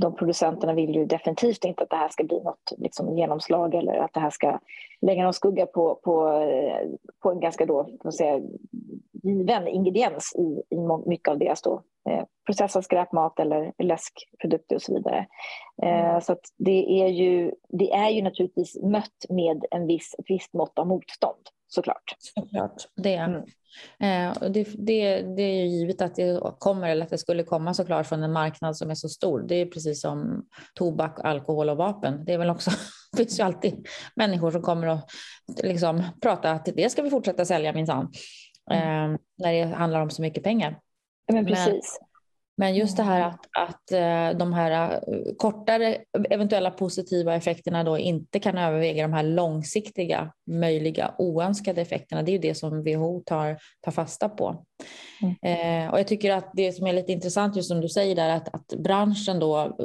de 0.00 0.14
producenterna 0.14 0.72
vill 0.72 0.94
ju 0.94 1.04
definitivt 1.04 1.64
inte 1.64 1.82
att 1.82 1.90
det 1.90 1.96
här 1.96 2.08
ska 2.08 2.24
bli 2.24 2.40
något 2.42 2.72
liksom, 2.78 3.18
genomslag 3.18 3.74
eller 3.74 3.94
att 3.94 4.12
det 4.12 4.20
här 4.20 4.30
ska 4.30 4.58
lägga 5.00 5.22
någon 5.22 5.32
skugga 5.32 5.66
på, 5.66 5.94
på, 5.94 6.28
eh, 6.28 6.88
på 7.22 7.30
en 7.30 7.40
ganska 7.40 7.66
då, 7.66 7.88
säga, 8.18 8.40
given 9.24 9.68
ingrediens 9.68 10.34
i, 10.38 10.74
i 10.74 10.78
mycket 11.06 11.28
av 11.28 11.38
deras 11.38 11.62
då, 11.62 11.82
eh, 12.10 12.24
processad 12.46 12.84
skräpmat 12.84 13.40
eller 13.40 13.72
läskprodukter 13.78 14.76
och 14.76 14.82
så 14.82 14.94
vidare. 14.94 15.26
Eh, 15.82 16.10
mm. 16.10 16.20
Så 16.20 16.36
det, 16.58 17.02
är 17.02 17.08
ju, 17.08 17.52
det 17.68 17.92
är 17.92 18.10
ju 18.10 18.22
naturligtvis 18.22 18.82
mött 18.82 19.24
med 19.28 19.64
en 19.70 19.86
viss, 19.86 20.14
ett 20.18 20.24
visst 20.28 20.52
mått 20.52 20.78
av 20.78 20.86
motstånd 20.86 21.48
såklart. 21.68 22.16
Såklart, 22.18 22.88
det. 22.96 23.14
Mm. 23.14 23.42
Eh, 24.00 24.50
det, 24.50 24.66
det, 24.78 25.22
det 25.36 25.42
är 25.42 25.64
ju 25.64 25.66
givet 25.66 26.02
att 26.02 26.14
det 26.14 26.40
kommer, 26.58 26.88
eller 26.88 27.04
att 27.04 27.10
det 27.10 27.18
skulle 27.18 27.42
komma 27.42 27.74
såklart 27.74 28.06
från 28.06 28.22
en 28.22 28.32
marknad 28.32 28.76
som 28.76 28.90
är 28.90 28.94
så 28.94 29.08
stor. 29.08 29.44
Det 29.48 29.54
är 29.54 29.66
precis 29.66 30.00
som 30.00 30.46
tobak, 30.74 31.18
alkohol 31.24 31.70
och 31.70 31.76
vapen. 31.76 32.24
Det 32.24 32.32
är 32.32 32.38
väl 32.38 32.50
också, 32.50 32.70
det 33.12 33.16
finns 33.16 33.38
ju 33.38 33.42
alltid 33.42 33.86
människor 34.16 34.50
som 34.50 34.62
kommer 34.62 34.86
att 34.86 35.10
liksom 35.62 36.02
prata 36.22 36.50
att 36.50 36.68
det 36.76 36.90
ska 36.90 37.02
vi 37.02 37.10
fortsätta 37.10 37.44
sälja 37.44 37.72
minsann. 37.72 38.12
Mm. 38.70 39.12
Eh, 39.12 39.18
när 39.38 39.52
det 39.52 39.64
handlar 39.64 40.00
om 40.00 40.10
så 40.10 40.22
mycket 40.22 40.42
pengar. 40.42 40.80
Men 41.32 41.46
precis. 41.46 41.98
Men, 42.56 42.66
men 42.66 42.74
just 42.74 42.96
det 42.96 43.02
här 43.02 43.20
att, 43.20 43.46
att 43.58 43.92
eh, 43.92 44.38
de 44.38 44.52
här 44.52 44.92
eh, 44.92 45.34
kortare 45.38 45.98
eventuella 46.30 46.70
positiva 46.70 47.34
effekterna 47.34 47.84
då 47.84 47.98
inte 47.98 48.40
kan 48.40 48.58
överväga 48.58 49.02
de 49.02 49.12
här 49.12 49.22
långsiktiga 49.22 50.32
möjliga 50.46 51.14
oönskade 51.18 51.80
effekterna. 51.80 52.22
Det 52.22 52.30
är 52.30 52.32
ju 52.32 52.38
det 52.38 52.54
som 52.54 52.82
WHO 52.82 53.22
tar, 53.26 53.58
tar 53.80 53.92
fasta 53.92 54.28
på. 54.28 54.64
Mm. 55.22 55.86
Eh, 55.86 55.92
och 55.92 55.98
jag 55.98 56.08
tycker 56.08 56.32
att 56.32 56.50
det 56.54 56.72
som 56.72 56.86
är 56.86 56.92
lite 56.92 57.12
intressant, 57.12 57.56
just 57.56 57.68
som 57.68 57.80
du 57.80 57.88
säger 57.88 58.14
där, 58.14 58.28
att, 58.28 58.54
att 58.54 58.66
branschen 58.78 59.38
då 59.38 59.76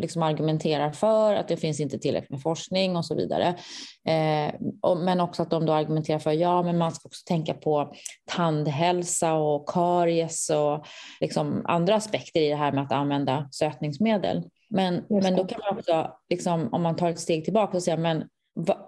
liksom 0.00 0.22
argumenterar 0.22 0.90
för 0.90 1.34
att 1.34 1.48
det 1.48 1.56
finns 1.56 1.80
inte 1.80 1.98
tillräckligt 1.98 2.30
med 2.30 2.42
forskning 2.42 2.96
och 2.96 3.06
så 3.06 3.14
vidare. 3.14 3.48
Eh, 4.08 4.54
och, 4.82 4.96
men 4.96 5.20
också 5.20 5.42
att 5.42 5.50
de 5.50 5.66
då 5.66 5.72
argumenterar 5.72 6.18
för 6.18 6.32
ja, 6.32 6.62
men 6.62 6.78
man 6.78 6.92
ska 6.92 7.06
också 7.06 7.22
tänka 7.26 7.54
på 7.54 7.94
tandhälsa 8.24 9.34
och 9.34 9.68
karies 9.68 10.50
och 10.50 10.86
liksom 11.20 11.62
andra 11.64 11.94
aspekter 11.94 12.40
i 12.40 12.48
det 12.48 12.56
här 12.56 12.72
med 12.72 12.84
att 12.84 12.92
använda 12.92 13.48
sötningsmedel. 13.50 14.42
Men, 14.68 15.04
men 15.08 15.36
då 15.36 15.44
kan 15.44 15.60
man 15.70 15.78
också, 15.78 16.10
liksom, 16.30 16.68
om 16.72 16.82
man 16.82 16.96
tar 16.96 17.08
ett 17.08 17.20
steg 17.20 17.44
tillbaka 17.44 17.76
och 17.76 17.82
säga, 17.82 17.96
men 17.96 18.24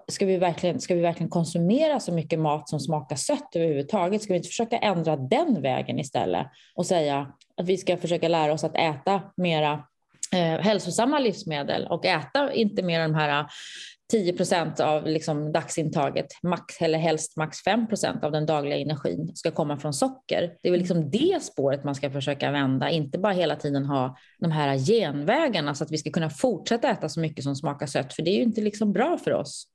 Ska 0.07 0.25
vi, 0.25 0.37
verkligen, 0.37 0.79
ska 0.79 0.95
vi 0.95 1.01
verkligen 1.01 1.29
konsumera 1.29 1.99
så 1.99 2.13
mycket 2.13 2.39
mat 2.39 2.69
som 2.69 2.79
smakar 2.79 3.15
sött 3.15 3.55
överhuvudtaget? 3.55 4.21
Ska 4.21 4.33
vi 4.33 4.37
inte 4.37 4.49
försöka 4.49 4.77
ändra 4.77 5.15
den 5.15 5.61
vägen 5.61 5.99
istället 5.99 6.47
och 6.75 6.85
säga 6.85 7.33
att 7.57 7.67
vi 7.67 7.77
ska 7.77 7.97
försöka 7.97 8.27
lära 8.27 8.53
oss 8.53 8.63
att 8.63 8.75
äta 8.75 9.21
mera 9.37 9.83
eh, 10.33 10.59
hälsosamma 10.59 11.19
livsmedel 11.19 11.87
och 11.87 12.05
äta 12.05 12.53
inte 12.53 12.83
mer 12.83 13.01
de 13.01 13.15
här 13.15 13.45
10 14.11 14.33
procent 14.33 14.79
av 14.79 15.05
liksom 15.05 15.51
dagsintaget, 15.51 16.27
max, 16.43 16.81
eller 16.81 16.99
helst 16.99 17.37
max 17.37 17.63
5 17.63 17.87
procent 17.87 18.23
av 18.23 18.31
den 18.31 18.45
dagliga 18.45 18.77
energin 18.77 19.31
ska 19.35 19.51
komma 19.51 19.77
från 19.77 19.93
socker. 19.93 20.57
Det 20.61 20.69
är 20.69 20.71
väl 20.71 20.79
liksom 20.79 21.09
det 21.09 21.43
spåret 21.43 21.83
man 21.83 21.95
ska 21.95 22.11
försöka 22.11 22.51
vända, 22.51 22.89
inte 22.89 23.19
bara 23.19 23.33
hela 23.33 23.55
tiden 23.55 23.85
ha 23.85 24.17
de 24.39 24.51
här 24.51 24.77
genvägarna 24.77 25.75
så 25.75 25.83
att 25.83 25.91
vi 25.91 25.97
ska 25.97 26.11
kunna 26.11 26.29
fortsätta 26.29 26.89
äta 26.89 27.09
så 27.09 27.19
mycket 27.19 27.43
som 27.43 27.55
smakar 27.55 27.85
sött, 27.85 28.13
för 28.13 28.23
det 28.23 28.31
är 28.31 28.35
ju 28.35 28.43
inte 28.43 28.61
liksom 28.61 28.93
bra 28.93 29.17
för 29.17 29.33
oss. 29.33 29.67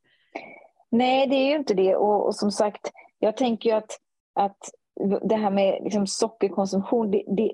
Nej, 0.91 1.27
det 1.27 1.37
är 1.37 1.49
ju 1.49 1.57
inte 1.57 1.75
det. 1.75 1.97
Och, 1.97 2.27
och 2.27 2.35
som 2.35 2.53
sagt, 2.53 2.91
jag 3.19 3.37
tänker 3.37 3.71
ju 3.71 3.77
att, 3.77 3.99
att 4.35 4.59
det 5.23 5.37
här 5.37 5.51
med 5.51 5.81
liksom 5.85 6.07
sockerkonsumtion, 6.07 7.11
det, 7.11 7.25
det, 7.37 7.53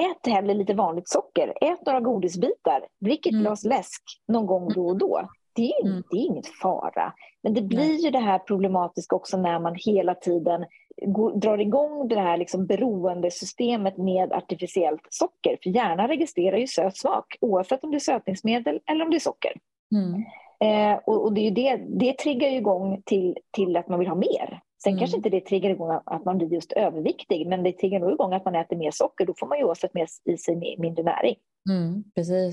ät 0.00 0.32
hellre 0.32 0.54
lite 0.54 0.74
vanligt 0.74 1.08
socker. 1.08 1.54
Ät 1.60 1.86
några 1.86 2.00
godisbitar. 2.00 2.86
Drick 3.00 3.26
ett 3.26 3.32
mm. 3.32 3.42
glas 3.42 3.64
läsk 3.64 4.02
någon 4.28 4.46
gång 4.46 4.72
då 4.74 4.86
och 4.86 4.98
då. 4.98 5.28
Det 5.58 5.72
är, 5.72 5.86
mm. 5.86 6.02
det 6.10 6.16
är 6.16 6.26
inget 6.26 6.46
fara. 6.46 7.12
Men 7.42 7.54
det 7.54 7.62
blir 7.62 8.04
ju 8.04 8.10
det 8.10 8.18
här 8.18 8.38
problematiska 8.38 9.16
också 9.16 9.36
när 9.36 9.60
man 9.60 9.74
hela 9.84 10.14
tiden 10.14 10.64
går, 11.06 11.32
drar 11.32 11.58
igång 11.58 12.08
det 12.08 12.20
här 12.20 12.36
liksom 12.36 12.66
beroendesystemet 12.66 13.96
med 13.96 14.32
artificiellt 14.32 15.06
socker. 15.10 15.58
För 15.62 15.70
hjärnan 15.70 16.08
registrerar 16.08 16.56
ju 16.56 16.66
söt 16.66 16.96
smak 16.96 17.36
oavsett 17.40 17.84
om 17.84 17.90
det 17.90 17.96
är 17.96 18.00
sötningsmedel 18.00 18.80
eller 18.86 19.04
om 19.04 19.10
det 19.10 19.16
är 19.16 19.20
socker. 19.20 19.52
Mm. 19.94 20.24
Eh, 20.60 20.98
och, 21.06 21.24
och, 21.24 21.32
det, 21.32 21.40
är 21.40 21.50
det, 21.50 21.76
det 21.88 22.18
triggar 22.18 22.48
ju 22.48 22.56
igång 22.56 23.02
till, 23.04 23.36
till 23.50 23.76
att 23.76 23.88
man 23.88 23.98
vill 23.98 24.08
ha 24.08 24.16
mer. 24.16 24.60
Sen 24.82 24.92
mm. 24.92 24.98
kanske 24.98 25.16
inte 25.16 25.30
det 25.30 25.40
triggar 25.40 25.70
igång 25.70 26.00
att 26.04 26.24
man 26.24 26.38
blir 26.38 26.52
just 26.52 26.72
överviktig, 26.72 27.46
men 27.46 27.62
det 27.62 27.72
triggar 27.72 28.00
nog 28.00 28.12
igång 28.12 28.32
att 28.32 28.44
man 28.44 28.54
äter 28.54 28.76
mer 28.76 28.90
socker. 28.90 29.26
Då 29.26 29.34
får 29.38 29.46
man 29.46 29.58
ju 29.58 29.64
oavsett 29.64 29.94
med 29.94 30.08
i 30.24 30.36
sig 30.36 30.76
mindre 30.78 31.02
näring. 31.02 31.36
Mm. 31.68 32.04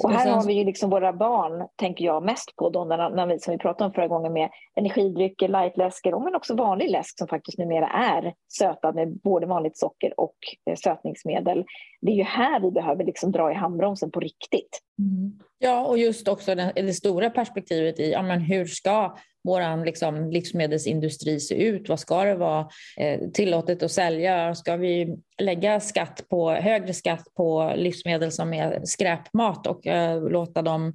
Och 0.04 0.12
här 0.12 0.24
sen... 0.24 0.34
har 0.34 0.46
vi 0.48 0.54
ju 0.54 0.64
liksom 0.64 0.90
våra 0.90 1.14
barn, 1.14 1.68
tänker 1.76 2.06
jag, 2.06 2.24
mest 2.24 2.56
på 2.56 2.70
då 2.70 2.86
när, 2.86 3.10
när 3.10 3.28
vi, 3.28 3.40
som 3.40 3.52
vi 3.52 3.58
pratade 3.58 3.88
om 3.88 3.94
förra 3.94 4.08
gången 4.08 4.34
med 4.34 4.50
energidrycker, 4.76 5.48
lightläsker, 5.48 6.20
men 6.24 6.36
också 6.36 6.56
vanlig 6.56 6.90
läsk 6.90 7.18
som 7.18 7.28
faktiskt 7.28 7.58
numera 7.58 7.88
är 7.88 8.34
sötad 8.58 8.96
med 8.96 9.20
både 9.20 9.46
vanligt 9.46 9.78
socker 9.78 10.20
och 10.20 10.36
eh, 10.70 10.76
sötningsmedel. 10.76 11.66
Det 12.02 12.12
är 12.12 12.16
ju 12.16 12.24
här 12.24 12.60
vi 12.60 12.72
behöver 12.72 13.04
liksom 13.04 13.32
dra 13.32 13.52
i 13.52 13.56
handbromsen 13.56 14.12
på 14.12 14.20
riktigt. 14.20 14.80
Mm. 15.00 15.40
Ja, 15.58 15.86
och 15.86 15.98
just 15.98 16.28
också 16.28 16.56
det, 16.56 16.72
det 16.76 16.94
stora 16.94 17.30
perspektivet 17.30 18.00
i 18.00 18.12
ja, 18.12 18.22
men 18.22 18.42
hur 18.42 18.66
ska 18.66 19.16
vår 19.46 19.86
liksom, 19.86 20.32
livsmedelsindustri 20.32 21.40
se 21.40 21.56
ut? 21.56 21.90
Vad 21.90 22.00
ska 22.00 22.24
det 22.24 22.36
vara 22.36 22.68
eh, 22.98 23.20
tillåtet 23.34 23.84
att 23.84 23.92
sälja? 23.92 24.56
Ska 24.56 24.76
vi 24.76 25.18
lägga 25.42 25.80
skatt 25.80 26.26
på, 26.30 26.52
högre 26.52 26.94
skatt 26.94 27.28
på 27.36 27.74
livsmedel 27.76 28.32
som 28.32 28.54
är 28.54 28.82
skräpmat 28.86 29.68
och 29.68 29.88
eh, 29.88 30.30
låta 30.30 30.62
de 30.62 30.94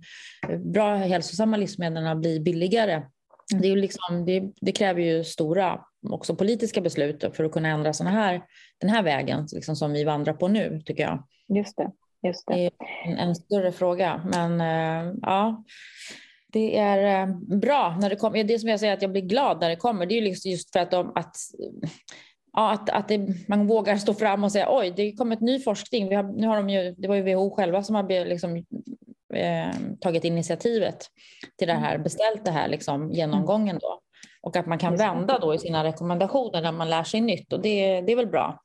bra 0.59 0.97
hälsosamma 0.97 1.57
livsmedlen 1.57 2.21
bli 2.21 2.41
billigare? 2.41 3.03
Det, 3.61 3.69
är 3.69 3.77
liksom, 3.77 4.25
det, 4.27 4.43
det, 4.61 4.73
kräver 4.73 5.03
ju 5.03 5.25
stora 5.25 5.81
också 6.11 6.35
politiska 6.35 6.81
beslut 6.81 7.25
för 7.37 7.45
att 7.45 7.53
kunna 7.53 7.69
ändra 7.69 7.93
såna 7.93 8.11
här, 8.11 8.43
den 8.81 8.91
här 8.91 9.03
vägen 9.03 9.47
liksom 9.53 9.77
som 9.77 9.93
vi 9.93 10.05
vandrar 10.05 10.33
på 10.33 10.49
nu, 10.49 10.83
tycker 10.85 11.03
jag. 11.03 11.25
Just 11.57 11.77
det. 11.77 11.91
Just 12.23 12.47
det. 12.47 12.55
det 12.55 12.65
är 12.67 12.73
en, 13.05 13.19
en 13.19 13.35
större 13.35 13.73
fråga, 13.73 14.23
men 14.33 14.61
äh, 14.61 15.15
ja 15.23 15.65
det 16.53 16.79
är 16.79 17.23
eh, 17.23 17.37
bra 17.37 17.97
när 18.01 18.11
det 18.11 18.17
kommer. 18.17 18.45
Det 18.45 18.59
som 18.59 18.69
jag 18.69 18.81
säger 18.81 18.93
att 18.93 19.03
jag 19.03 19.13
blir 19.13 19.23
glad 19.23 19.61
när 19.61 19.69
det 19.69 19.77
kommer, 19.77 20.07
det 20.07 20.19
är 20.19 20.23
liksom 20.23 20.51
just 20.51 20.73
för 20.73 20.81
att, 20.81 20.91
de, 20.91 21.13
att, 21.15 21.37
ja, 22.53 22.73
att, 22.73 22.91
att 22.91 23.09
det, 23.09 23.49
man 23.49 23.67
vågar 23.67 23.97
stå 23.97 24.15
fram 24.15 24.45
och 24.45 24.53
säga 24.53 24.67
oj, 24.71 24.93
det 24.97 25.13
kommer 25.13 25.37
ett 25.37 25.43
ny 25.43 25.61
forskning. 25.61 26.17
Har, 26.17 26.23
nu 26.23 26.47
har 26.47 26.57
de 26.57 26.71
ju, 26.71 26.95
det 26.99 27.09
var 27.09 27.15
ju 27.15 27.35
WHO 27.35 27.51
själva 27.51 27.83
som 27.83 27.95
har 27.95 28.25
liksom, 28.25 28.57
eh, 29.35 29.71
tagit 30.01 30.25
initiativet 30.25 31.07
till 31.59 31.69
det 31.69 31.75
här, 31.75 31.99
beställt 31.99 32.45
det 32.45 32.51
här 32.51 32.69
liksom, 32.69 33.11
genomgången 33.13 33.79
då. 33.81 34.01
Och 34.43 34.57
att 34.57 34.67
man 34.67 34.79
kan 34.79 34.97
vända 34.97 35.39
då 35.39 35.55
i 35.55 35.59
sina 35.59 35.85
rekommendationer 35.85 36.63
när 36.63 36.73
man 36.73 36.91
lär 36.91 37.05
sig 37.05 37.21
nytt 37.21 37.53
och 37.53 37.61
det, 37.61 38.01
det 38.01 38.13
är 38.13 38.17
väl 38.17 38.27
bra. 38.27 38.61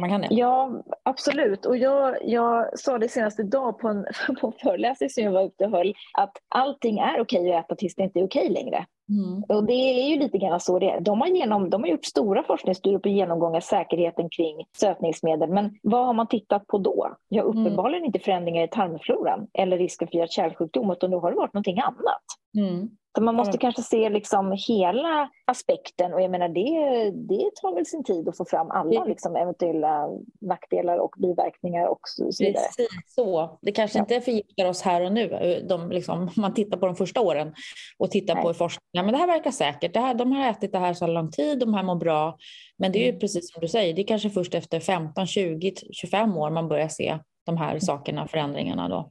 Man 0.00 0.10
kan 0.10 0.20
det. 0.20 0.28
Ja, 0.30 0.82
absolut. 1.02 1.66
Och 1.66 1.76
jag, 1.76 2.16
jag 2.22 2.78
sa 2.78 2.98
det 2.98 3.08
senast 3.08 3.40
idag 3.40 3.78
på 3.78 3.88
en, 3.88 4.06
på 4.40 4.46
en 4.46 4.52
föreläsning 4.52 5.10
som 5.10 5.24
jag 5.24 5.32
var 5.32 5.42
ute 5.42 5.64
och 5.64 5.70
höll, 5.70 5.94
att 6.18 6.32
allting 6.48 6.98
är 6.98 7.20
okej 7.20 7.54
att 7.54 7.64
äta 7.64 7.74
tills 7.74 7.94
det 7.94 8.02
inte 8.02 8.18
är 8.20 8.24
okej 8.24 8.48
längre. 8.48 8.86
Mm. 9.10 9.42
Och 9.48 9.64
det 9.64 9.72
är 9.72 10.08
ju 10.08 10.18
lite 10.18 10.38
grann 10.38 10.60
så 10.60 10.78
det 10.78 10.90
är. 10.90 11.00
De 11.00 11.20
har, 11.20 11.28
genom, 11.28 11.70
de 11.70 11.82
har 11.82 11.88
gjort 11.88 12.04
stora 12.04 12.42
forskningsstudier 12.42 12.98
på 12.98 13.08
genomgång 13.08 13.56
av 13.56 13.60
säkerheten 13.60 14.28
kring 14.30 14.64
sötningsmedel. 14.80 15.50
Men 15.50 15.78
vad 15.82 16.06
har 16.06 16.12
man 16.12 16.28
tittat 16.28 16.66
på 16.66 16.78
då? 16.78 17.16
Ja, 17.28 17.42
mm. 17.42 17.58
uppenbarligen 17.58 18.02
mm. 18.02 18.06
inte 18.06 18.18
förändringar 18.18 18.64
i 18.64 18.68
tarmfloran 18.68 19.46
eller 19.52 19.78
risken 19.78 20.08
för 20.08 20.18
hjärt-kärlsjukdom, 20.18 20.90
utan 20.90 21.10
då 21.10 21.20
har 21.20 21.30
det 21.30 21.36
varit 21.36 21.54
någonting 21.54 21.80
annat. 21.80 22.24
Mm. 22.58 22.90
Så 23.16 23.22
man 23.22 23.34
måste 23.34 23.50
mm. 23.50 23.58
kanske 23.58 23.82
se 23.82 24.08
liksom 24.08 24.56
hela 24.68 25.30
aspekten 25.44 26.14
och 26.14 26.22
jag 26.22 26.30
menar 26.30 26.48
det, 26.48 27.10
det 27.10 27.50
tar 27.62 27.74
väl 27.74 27.86
sin 27.86 28.04
tid 28.04 28.28
att 28.28 28.36
få 28.36 28.44
fram 28.44 28.70
alla 28.70 29.04
liksom, 29.04 29.36
eventuella 29.36 30.08
nackdelar 30.40 30.98
och 30.98 31.14
biverkningar 31.18 31.86
och 31.86 32.00
så 32.04 32.30
vidare. 32.38 32.64
Precis 32.64 32.88
så. 33.06 33.58
Det 33.62 33.72
kanske 33.72 33.98
ja. 33.98 34.02
inte 34.02 34.20
förgiftar 34.20 34.66
oss 34.66 34.82
här 34.82 35.04
och 35.04 35.12
nu. 35.12 35.28
De, 35.68 35.90
liksom, 35.90 36.30
man 36.36 36.54
tittar 36.54 36.78
på 36.78 36.86
de 36.86 36.96
första 36.96 37.20
åren 37.20 37.54
och 37.98 38.10
tittar 38.10 38.34
Nej. 38.34 38.42
på 38.42 38.54
forskningen. 38.54 39.06
Men 39.06 39.12
det 39.12 39.18
här 39.18 39.26
verkar 39.26 39.50
säkert. 39.50 39.94
Det 39.94 40.00
här, 40.00 40.14
de 40.14 40.32
har 40.32 40.50
ätit 40.50 40.72
det 40.72 40.78
här 40.78 40.94
så 40.94 41.06
lång 41.06 41.30
tid, 41.30 41.58
de 41.58 41.74
här 41.74 41.82
mår 41.82 41.94
bra. 41.94 42.36
Men 42.78 42.92
det 42.92 42.98
är 42.98 43.02
ju 43.02 43.08
mm. 43.08 43.20
precis 43.20 43.52
som 43.52 43.60
du 43.60 43.68
säger, 43.68 43.94
det 43.94 44.02
är 44.02 44.06
kanske 44.06 44.30
först 44.30 44.54
efter 44.54 44.80
15, 44.80 45.26
20, 45.26 45.72
25 45.92 46.36
år 46.36 46.50
man 46.50 46.68
börjar 46.68 46.88
se 46.88 47.18
de 47.46 47.56
här 47.56 47.78
sakerna, 47.78 48.26
förändringarna 48.26 48.88
då. 48.88 49.10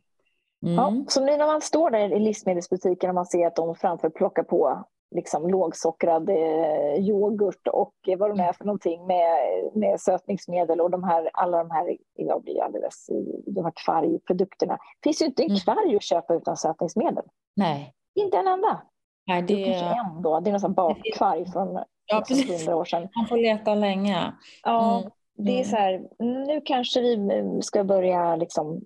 Mm. 0.66 0.76
Ja, 0.76 0.94
så 1.08 1.26
nu 1.26 1.38
när 1.38 1.46
man 1.46 1.62
står 1.62 1.90
där 1.90 2.14
i 2.14 2.20
livsmedelsbutiken 2.20 3.10
och 3.10 3.16
man 3.16 3.26
ser 3.26 3.48
att 3.48 3.56
de 3.56 3.76
framför 3.76 4.10
plockar 4.10 4.44
på 4.44 4.86
liksom 5.16 5.48
lågsockrad 5.48 6.30
eh, 6.30 6.96
yoghurt 7.00 7.68
och 7.68 7.94
vad 8.18 8.30
de 8.30 8.40
är 8.40 8.54
för 8.54 8.66
någonting 8.66 9.08
med, 9.08 9.40
med 9.74 10.02
sötningsmedel 10.02 10.82
och 10.82 10.92
de 10.92 11.04
här, 11.04 11.30
alla 11.34 11.58
de 11.58 11.72
här, 11.72 11.98
jag 12.14 12.44
blir 12.44 12.64
alldeles, 12.64 13.10
de 13.46 13.66
här 13.66 13.74
kvargprodukterna. 13.86 14.74
Det 14.74 15.10
finns 15.10 15.22
ju 15.22 15.26
inte 15.26 15.44
en 15.44 15.50
mm. 15.50 15.60
kvarg 15.60 15.96
att 15.96 16.04
köpa 16.04 16.34
utan 16.34 16.58
sötningsmedel. 16.58 17.24
Nej. 17.56 17.94
Inte 18.16 18.38
en 18.38 18.48
enda. 18.48 18.82
Nej, 19.28 19.42
det... 19.42 19.74
är 19.74 19.84
en 19.84 20.22
då, 20.22 20.40
det 20.40 20.50
är 20.50 20.60
någon 20.60 20.74
bakkvarg 20.74 21.52
från 21.52 21.84
ja, 22.06 22.24
hundra 22.30 22.76
år 22.76 22.86
sedan. 22.86 23.08
Man 23.16 23.28
får 23.28 23.38
leta 23.38 23.76
länge. 23.76 24.34
Ja, 24.64 25.00
mm. 25.00 25.12
det 25.38 25.52
är 25.52 25.56
mm. 25.56 25.66
så 25.66 25.76
här, 25.76 26.08
nu 26.48 26.62
kanske 26.66 27.02
vi 27.02 27.60
ska 27.62 27.84
börja 27.84 28.36
liksom 28.36 28.82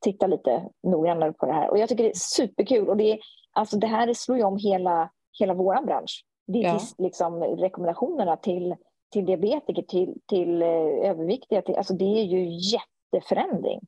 titta 0.00 0.26
lite 0.26 0.68
noggrannare 0.82 1.32
på 1.32 1.46
det 1.46 1.52
här. 1.52 1.70
Och 1.70 1.78
jag 1.78 1.88
tycker 1.88 2.04
det 2.04 2.10
är 2.10 2.14
superkul. 2.14 2.88
Och 2.88 2.96
det, 2.96 3.12
är, 3.12 3.18
alltså 3.52 3.76
det 3.76 3.86
här 3.86 4.14
slår 4.14 4.38
ju 4.38 4.44
om 4.44 4.56
hela, 4.56 5.10
hela 5.38 5.54
vår 5.54 5.86
bransch. 5.86 6.24
Det 6.46 6.78
liksom, 6.98 7.42
rekommendationerna 7.42 8.36
till, 8.36 8.76
till 9.12 9.26
diabetiker, 9.26 9.82
till, 9.82 10.14
till 10.26 10.62
uh, 10.62 11.08
överviktiga. 11.10 11.62
Till, 11.62 11.76
alltså 11.76 11.94
det 11.94 12.20
är 12.20 12.22
ju 12.22 12.46
jätteförändring. 12.48 13.80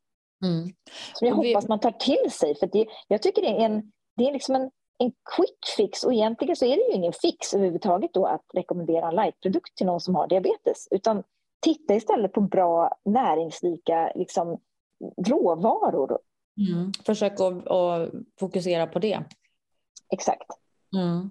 Mm. 0.45 0.69
Som 1.12 1.28
jag 1.28 1.35
hoppas 1.35 1.69
man 1.69 1.81
tar 1.81 1.90
till 1.90 2.31
sig. 2.31 2.54
För 2.54 2.66
det, 2.66 2.87
jag 3.09 3.23
tycker 3.23 3.42
det 3.42 3.49
är 3.49 3.64
en, 3.64 3.92
det 4.16 4.28
är 4.28 4.33
liksom 4.33 4.54
en, 4.54 4.71
en 4.99 5.12
quick 5.37 5.59
fix 5.76 6.04
och 6.04 6.12
egentligen 6.12 6.57
så 6.57 6.64
är 6.64 6.76
det 6.76 6.83
ju 6.83 6.92
ingen 6.92 7.12
fix 7.12 7.54
överhuvudtaget 7.54 8.14
då 8.14 8.26
att 8.26 8.45
rekommendera 8.54 9.09
en 9.09 9.14
lightprodukt 9.14 9.76
till 9.76 9.87
någon 9.87 10.00
som 10.00 10.14
har 10.14 10.26
diabetes. 10.26 10.88
Utan 10.90 11.23
titta 11.61 11.95
istället 11.95 12.33
på 12.33 12.40
bra 12.40 12.90
näringsrika 13.04 14.12
liksom, 14.14 14.59
råvaror. 15.27 16.19
Mm. 16.59 16.93
Försök 17.07 17.33
att, 17.33 17.69
att, 17.69 18.11
fokusera 18.41 18.87
på 18.87 18.99
det. 18.99 19.25
Exakt. 20.13 20.47
Mm. 20.97 21.31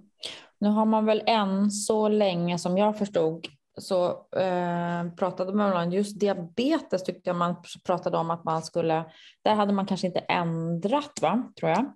Nu 0.60 0.70
har 0.70 0.86
man 0.86 1.06
väl 1.06 1.24
än 1.26 1.72
så 1.72 2.08
länge 2.08 2.60
som 2.60 2.78
jag 2.78 2.98
förstod 2.98 3.48
så 3.78 4.10
eh, 4.40 5.14
pratade 5.18 5.54
man 5.54 5.86
om 5.86 5.92
just 5.92 6.20
diabetes 6.20 7.04
tyckte 7.04 7.30
jag 7.30 7.38
man 7.38 7.56
pratade 7.86 8.18
om 8.18 8.32
att 8.32 8.44
man 8.44 8.64
skulle, 8.64 9.06
där 9.42 9.56
hade 9.56 9.74
man 9.74 9.86
kanske 9.86 10.08
inte 10.08 10.20
ändrat 10.20 11.20
va, 11.22 11.44
tror 11.60 11.72
jag, 11.72 11.94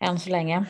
än 0.00 0.18
så 0.18 0.30
länge. 0.30 0.66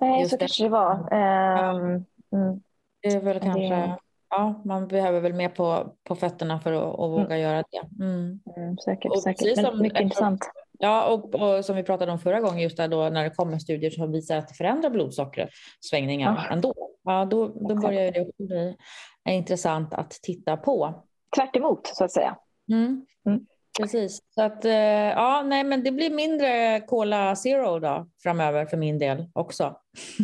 Nej, 0.00 0.20
just 0.20 0.30
så 0.30 0.36
det. 0.36 0.40
kanske 0.40 0.62
det 0.64 0.68
var. 0.68 0.94
Um, 0.94 2.04
mm. 2.32 2.60
Det 3.02 3.08
är 3.08 3.20
väl 3.20 3.40
kanske, 3.40 3.96
ja, 4.32 4.62
man 4.64 4.88
behöver 4.88 5.20
väl 5.20 5.32
mer 5.32 5.48
på, 5.48 5.96
på 6.04 6.14
fötterna 6.14 6.60
för 6.60 6.72
att, 6.72 6.82
att 6.82 7.10
våga 7.10 7.24
mm. 7.24 7.40
göra 7.40 7.64
det. 7.70 8.04
Mm. 8.04 8.40
Mm, 8.56 8.76
säkert, 8.78 9.12
och 9.12 9.22
säkert. 9.22 9.60
Som, 9.60 9.82
mycket 9.82 10.00
intressant. 10.00 10.50
Ja, 10.78 11.06
och, 11.06 11.34
och, 11.34 11.64
som 11.64 11.76
vi 11.76 11.82
pratade 11.82 12.12
om 12.12 12.18
förra 12.18 12.40
gången, 12.40 12.58
just 12.58 12.76
där 12.76 12.88
då 12.88 13.08
när 13.08 13.24
det 13.24 13.30
kommer 13.30 13.58
studier 13.58 13.90
som 13.90 14.12
visar 14.12 14.36
att 14.36 14.48
det 14.48 14.54
förändrar 14.54 14.90
blodsockret, 14.90 15.50
svängningar 15.80 16.44
ja. 16.46 16.52
ändå. 16.52 16.74
Ja, 17.04 17.24
då, 17.24 17.48
då 17.48 17.74
börjar 17.74 18.12
det 18.12 18.20
också 18.20 18.42
bli 18.46 18.76
intressant 19.28 19.94
att 19.94 20.10
titta 20.10 20.56
på. 20.56 21.04
Tvärt 21.36 21.56
emot, 21.56 21.86
så 21.86 22.04
att 22.04 22.12
säga. 22.12 22.36
Mm. 22.72 23.06
Mm. 23.26 23.46
Precis, 23.80 24.22
så 24.34 24.42
att 24.42 24.64
eh, 24.64 24.72
ja, 24.72 25.42
nej, 25.46 25.64
men 25.64 25.84
det 25.84 25.92
blir 25.92 26.10
mindre 26.10 26.80
Cola 26.80 27.36
Zero 27.36 27.78
då 27.78 28.06
framöver 28.22 28.66
för 28.66 28.76
min 28.76 28.98
del 28.98 29.26
också. 29.32 29.76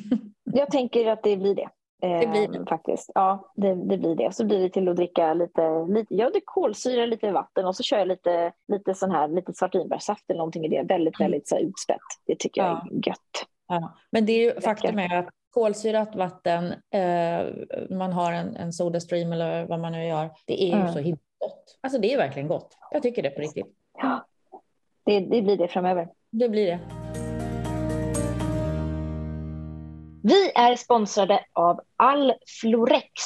Jag 0.45 0.71
tänker 0.71 1.07
att 1.07 1.23
det 1.23 1.37
blir 1.37 1.55
det. 1.55 1.69
Det 2.00 2.31
blir 2.31 2.49
det. 2.49 2.59
Eh, 2.59 2.67
faktiskt. 2.67 3.11
Ja, 3.14 3.52
det, 3.55 3.75
det, 3.75 3.99
blir 3.99 4.14
det. 4.14 4.35
Så 4.35 4.45
blir 4.45 4.61
det 4.61 4.71
till 4.71 4.88
att 4.88 4.97
dricka 4.97 5.35
lite, 5.35 5.87
lite 5.88 6.14
jag 6.14 6.33
dricker 6.33 6.47
kolsyra, 6.47 7.07
lite 7.07 7.33
vatten 7.33 7.67
och 7.67 7.76
så 7.76 7.83
kör 7.83 7.99
jag 7.99 8.09
lite, 8.09 8.52
lite 8.69 8.95
sån 8.95 9.11
här, 9.11 9.28
lite 9.28 9.52
svartvinbärssaft 9.52 10.25
eller 10.28 10.38
någonting 10.38 10.64
i 10.64 10.69
det. 10.69 10.83
Väldigt, 10.83 11.21
mm. 11.21 11.31
väldigt 11.31 11.49
så 11.49 11.55
här, 11.55 11.62
utspätt. 11.62 12.00
Det 12.26 12.38
tycker 12.38 12.61
jag 12.61 12.71
är 12.71 13.09
gött. 13.09 13.47
Ja. 13.69 13.95
Men 14.11 14.26
det 14.26 14.33
är 14.33 14.55
ju, 14.55 14.61
faktum 14.61 14.99
är 14.99 15.19
att 15.19 15.28
kolsyrat 15.50 16.17
vatten, 16.17 16.73
eh, 16.90 17.47
man 17.90 18.12
har 18.12 18.33
en, 18.33 18.57
en 18.57 18.73
Sodastream 18.73 19.33
eller 19.33 19.67
vad 19.67 19.81
man 19.81 19.93
nu 19.93 20.07
gör, 20.07 20.31
det 20.47 20.62
är 20.62 20.67
ju 20.67 20.81
mm. 20.81 20.93
så 20.93 20.99
himla 20.99 21.21
gott. 21.38 21.78
Alltså 21.81 21.99
det 21.99 22.12
är 22.12 22.17
verkligen 22.17 22.49
gott. 22.49 22.78
Jag 22.90 23.02
tycker 23.02 23.23
det 23.23 23.31
på 23.31 23.40
riktigt. 23.40 23.67
Ja, 24.02 24.26
det, 25.05 25.21
det 25.21 25.43
blir 25.43 25.57
det 25.57 25.69
framöver. 25.69 26.09
Det 26.31 26.49
blir 26.49 26.67
det. 26.67 26.78
Vi 30.23 30.53
är 30.55 30.77
sponsrade 30.77 31.45
av 31.53 31.81
Alflorex. 31.97 33.23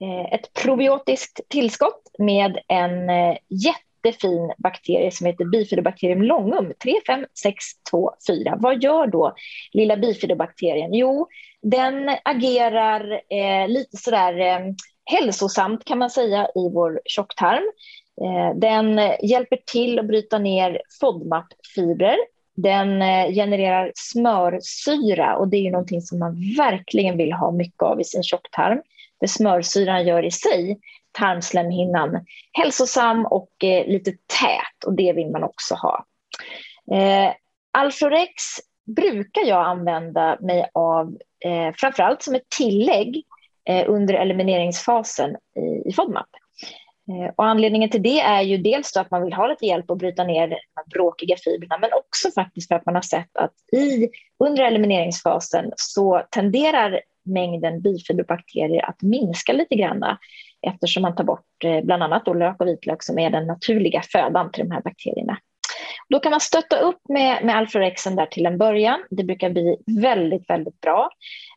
Eh, 0.00 0.34
ett 0.34 0.52
probiotiskt 0.52 1.40
tillskott 1.48 2.02
med 2.18 2.58
en 2.68 3.10
eh, 3.10 3.36
jättefin 3.48 4.52
bakterie 4.58 5.10
som 5.10 5.26
heter 5.26 5.44
bifidobakterium 5.44 6.22
longum 6.22 6.72
35624. 6.82 8.56
Vad 8.58 8.82
gör 8.82 9.06
då 9.06 9.34
lilla 9.72 9.96
bifidobakterien? 9.96 10.94
Jo, 10.94 11.28
den 11.62 12.16
agerar 12.24 13.20
eh, 13.28 13.68
lite 13.68 13.96
sådär 13.96 14.40
eh, 14.40 14.60
hälsosamt 15.04 15.84
kan 15.84 15.98
man 15.98 16.10
säga 16.10 16.48
i 16.54 16.70
vår 16.74 17.00
tjocktarm. 17.04 17.72
Eh, 18.22 18.58
den 18.58 19.00
hjälper 19.22 19.58
till 19.66 19.98
att 19.98 20.06
bryta 20.06 20.38
ner 20.38 20.80
FODMAP-fibrer 21.00 22.16
den 22.54 23.02
eh, 23.02 23.32
genererar 23.32 23.92
smörsyra 23.94 25.36
och 25.36 25.48
det 25.48 25.56
är 25.56 25.60
ju 25.60 25.70
någonting 25.70 26.00
som 26.00 26.18
man 26.18 26.54
verkligen 26.56 27.16
vill 27.16 27.32
ha 27.32 27.50
mycket 27.50 27.82
av 27.82 28.00
i 28.00 28.04
sin 28.04 28.22
tjocktarm. 28.22 28.82
För 29.20 29.26
smörsyran 29.26 30.06
gör 30.06 30.24
i 30.24 30.30
sig 30.30 30.78
tarmslemhinnan 31.12 32.26
hälsosam 32.52 33.26
och 33.26 33.64
eh, 33.64 33.86
lite 33.86 34.10
tät 34.10 34.84
och 34.86 34.92
det 34.92 35.12
vill 35.12 35.30
man 35.30 35.42
också 35.42 35.74
ha. 35.74 36.06
Eh, 36.92 37.32
Alflorex 37.72 38.42
brukar 38.96 39.42
jag 39.42 39.66
använda 39.66 40.38
mig 40.40 40.70
av 40.74 41.18
eh, 41.44 41.74
framförallt 41.76 42.22
som 42.22 42.34
ett 42.34 42.48
tillägg 42.58 43.24
eh, 43.68 43.84
under 43.88 44.14
elimineringsfasen 44.14 45.36
i, 45.56 45.88
i 45.88 45.92
FODMAP. 45.92 46.28
Eh, 47.10 47.32
och 47.36 47.44
anledningen 47.44 47.90
till 47.90 48.02
det 48.02 48.20
är 48.20 48.42
ju 48.42 48.58
dels 48.58 48.96
att 48.96 49.10
man 49.10 49.24
vill 49.24 49.32
ha 49.32 49.46
lite 49.46 49.66
hjälp 49.66 49.90
att 49.90 49.98
bryta 49.98 50.24
ner 50.24 50.48
de 50.48 50.54
här 50.54 50.84
bråkiga 50.90 51.36
fibrerna 51.36 51.78
men 51.78 51.90
också 51.92 52.30
faktiskt 52.30 52.68
för 52.68 52.74
att 52.74 52.86
man 52.86 52.94
har 52.94 53.02
sett 53.02 53.36
att 53.36 53.52
i, 53.72 54.08
under 54.44 54.64
elimineringsfasen 54.64 55.72
så 55.76 56.22
tenderar 56.30 57.00
mängden 57.24 57.82
bifiberbakterier 57.82 58.84
att 58.84 59.02
minska 59.02 59.52
lite 59.52 59.74
grann 59.74 60.16
eftersom 60.66 61.02
man 61.02 61.14
tar 61.14 61.24
bort 61.24 61.64
eh, 61.64 61.80
bland 61.80 62.02
annat 62.02 62.24
då 62.24 62.34
lök 62.34 62.60
och 62.60 62.66
vitlök 62.66 63.02
som 63.02 63.18
är 63.18 63.30
den 63.30 63.46
naturliga 63.46 64.02
födan 64.02 64.52
till 64.52 64.64
de 64.64 64.74
här 64.74 64.82
bakterierna. 64.82 65.38
Då 66.08 66.20
kan 66.20 66.30
man 66.30 66.40
stötta 66.40 66.78
upp 66.78 67.00
med, 67.08 67.44
med 67.44 67.56
Alforexen 67.56 68.16
där 68.16 68.26
till 68.26 68.46
en 68.46 68.58
början. 68.58 69.04
Det 69.10 69.24
brukar 69.24 69.50
bli 69.50 69.76
väldigt, 69.86 70.50
väldigt 70.50 70.80
bra. 70.80 71.10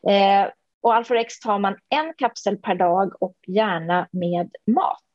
Eh, 0.09 0.49
och 0.81 0.95
Alforex 0.95 1.39
tar 1.39 1.59
man 1.59 1.75
en 1.89 2.13
kapsel 2.17 2.57
per 2.57 2.75
dag 2.75 3.11
och 3.19 3.35
gärna 3.47 4.07
med 4.11 4.49
mat. 4.67 5.06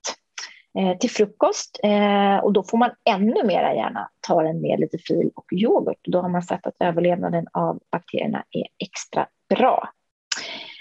Eh, 0.79 0.99
till 0.99 1.11
frukost. 1.11 1.81
Eh, 1.83 2.37
och 2.37 2.53
då 2.53 2.63
får 2.63 2.79
man 2.79 2.91
ännu 3.05 3.45
mer 3.45 3.75
gärna 3.75 4.11
ta 4.21 4.43
den 4.43 4.61
med 4.61 4.81
lite 4.81 4.99
fil 4.99 5.31
och 5.35 5.53
yoghurt. 5.53 6.01
Då 6.03 6.21
har 6.21 6.29
man 6.29 6.43
sett 6.43 6.67
att 6.67 6.75
överlevnaden 6.81 7.47
av 7.53 7.81
bakterierna 7.91 8.45
är 8.51 8.67
extra 8.79 9.27
bra. 9.49 9.89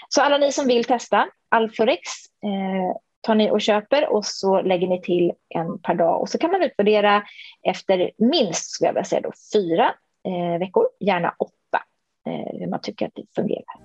Så 0.08 0.22
alla 0.22 0.38
ni 0.38 0.52
som 0.52 0.66
vill 0.66 0.84
testa 0.84 1.28
Alforex 1.48 2.00
eh, 2.44 2.96
tar 3.20 3.34
ni 3.34 3.50
och 3.50 3.60
köper 3.60 4.12
och 4.12 4.24
så 4.24 4.62
lägger 4.62 4.88
ni 4.88 5.00
till 5.00 5.32
en 5.48 5.78
per 5.78 5.94
dag 5.94 6.20
och 6.20 6.28
så 6.28 6.38
kan 6.38 6.50
man 6.50 6.62
utvärdera 6.62 7.22
efter 7.62 8.10
minst, 8.18 8.70
skulle 8.70 8.88
jag 8.88 8.94
vilja 8.94 9.04
säga 9.04 9.20
då, 9.20 9.32
fyra 9.54 9.94
eh, 10.28 10.58
veckor, 10.58 10.88
gärna 11.00 11.34
åtta, 11.38 11.84
eh, 12.26 12.60
hur 12.60 12.66
man 12.66 12.80
tycker 12.80 13.06
att 13.06 13.14
det 13.14 13.24
fungerar. 13.34 13.76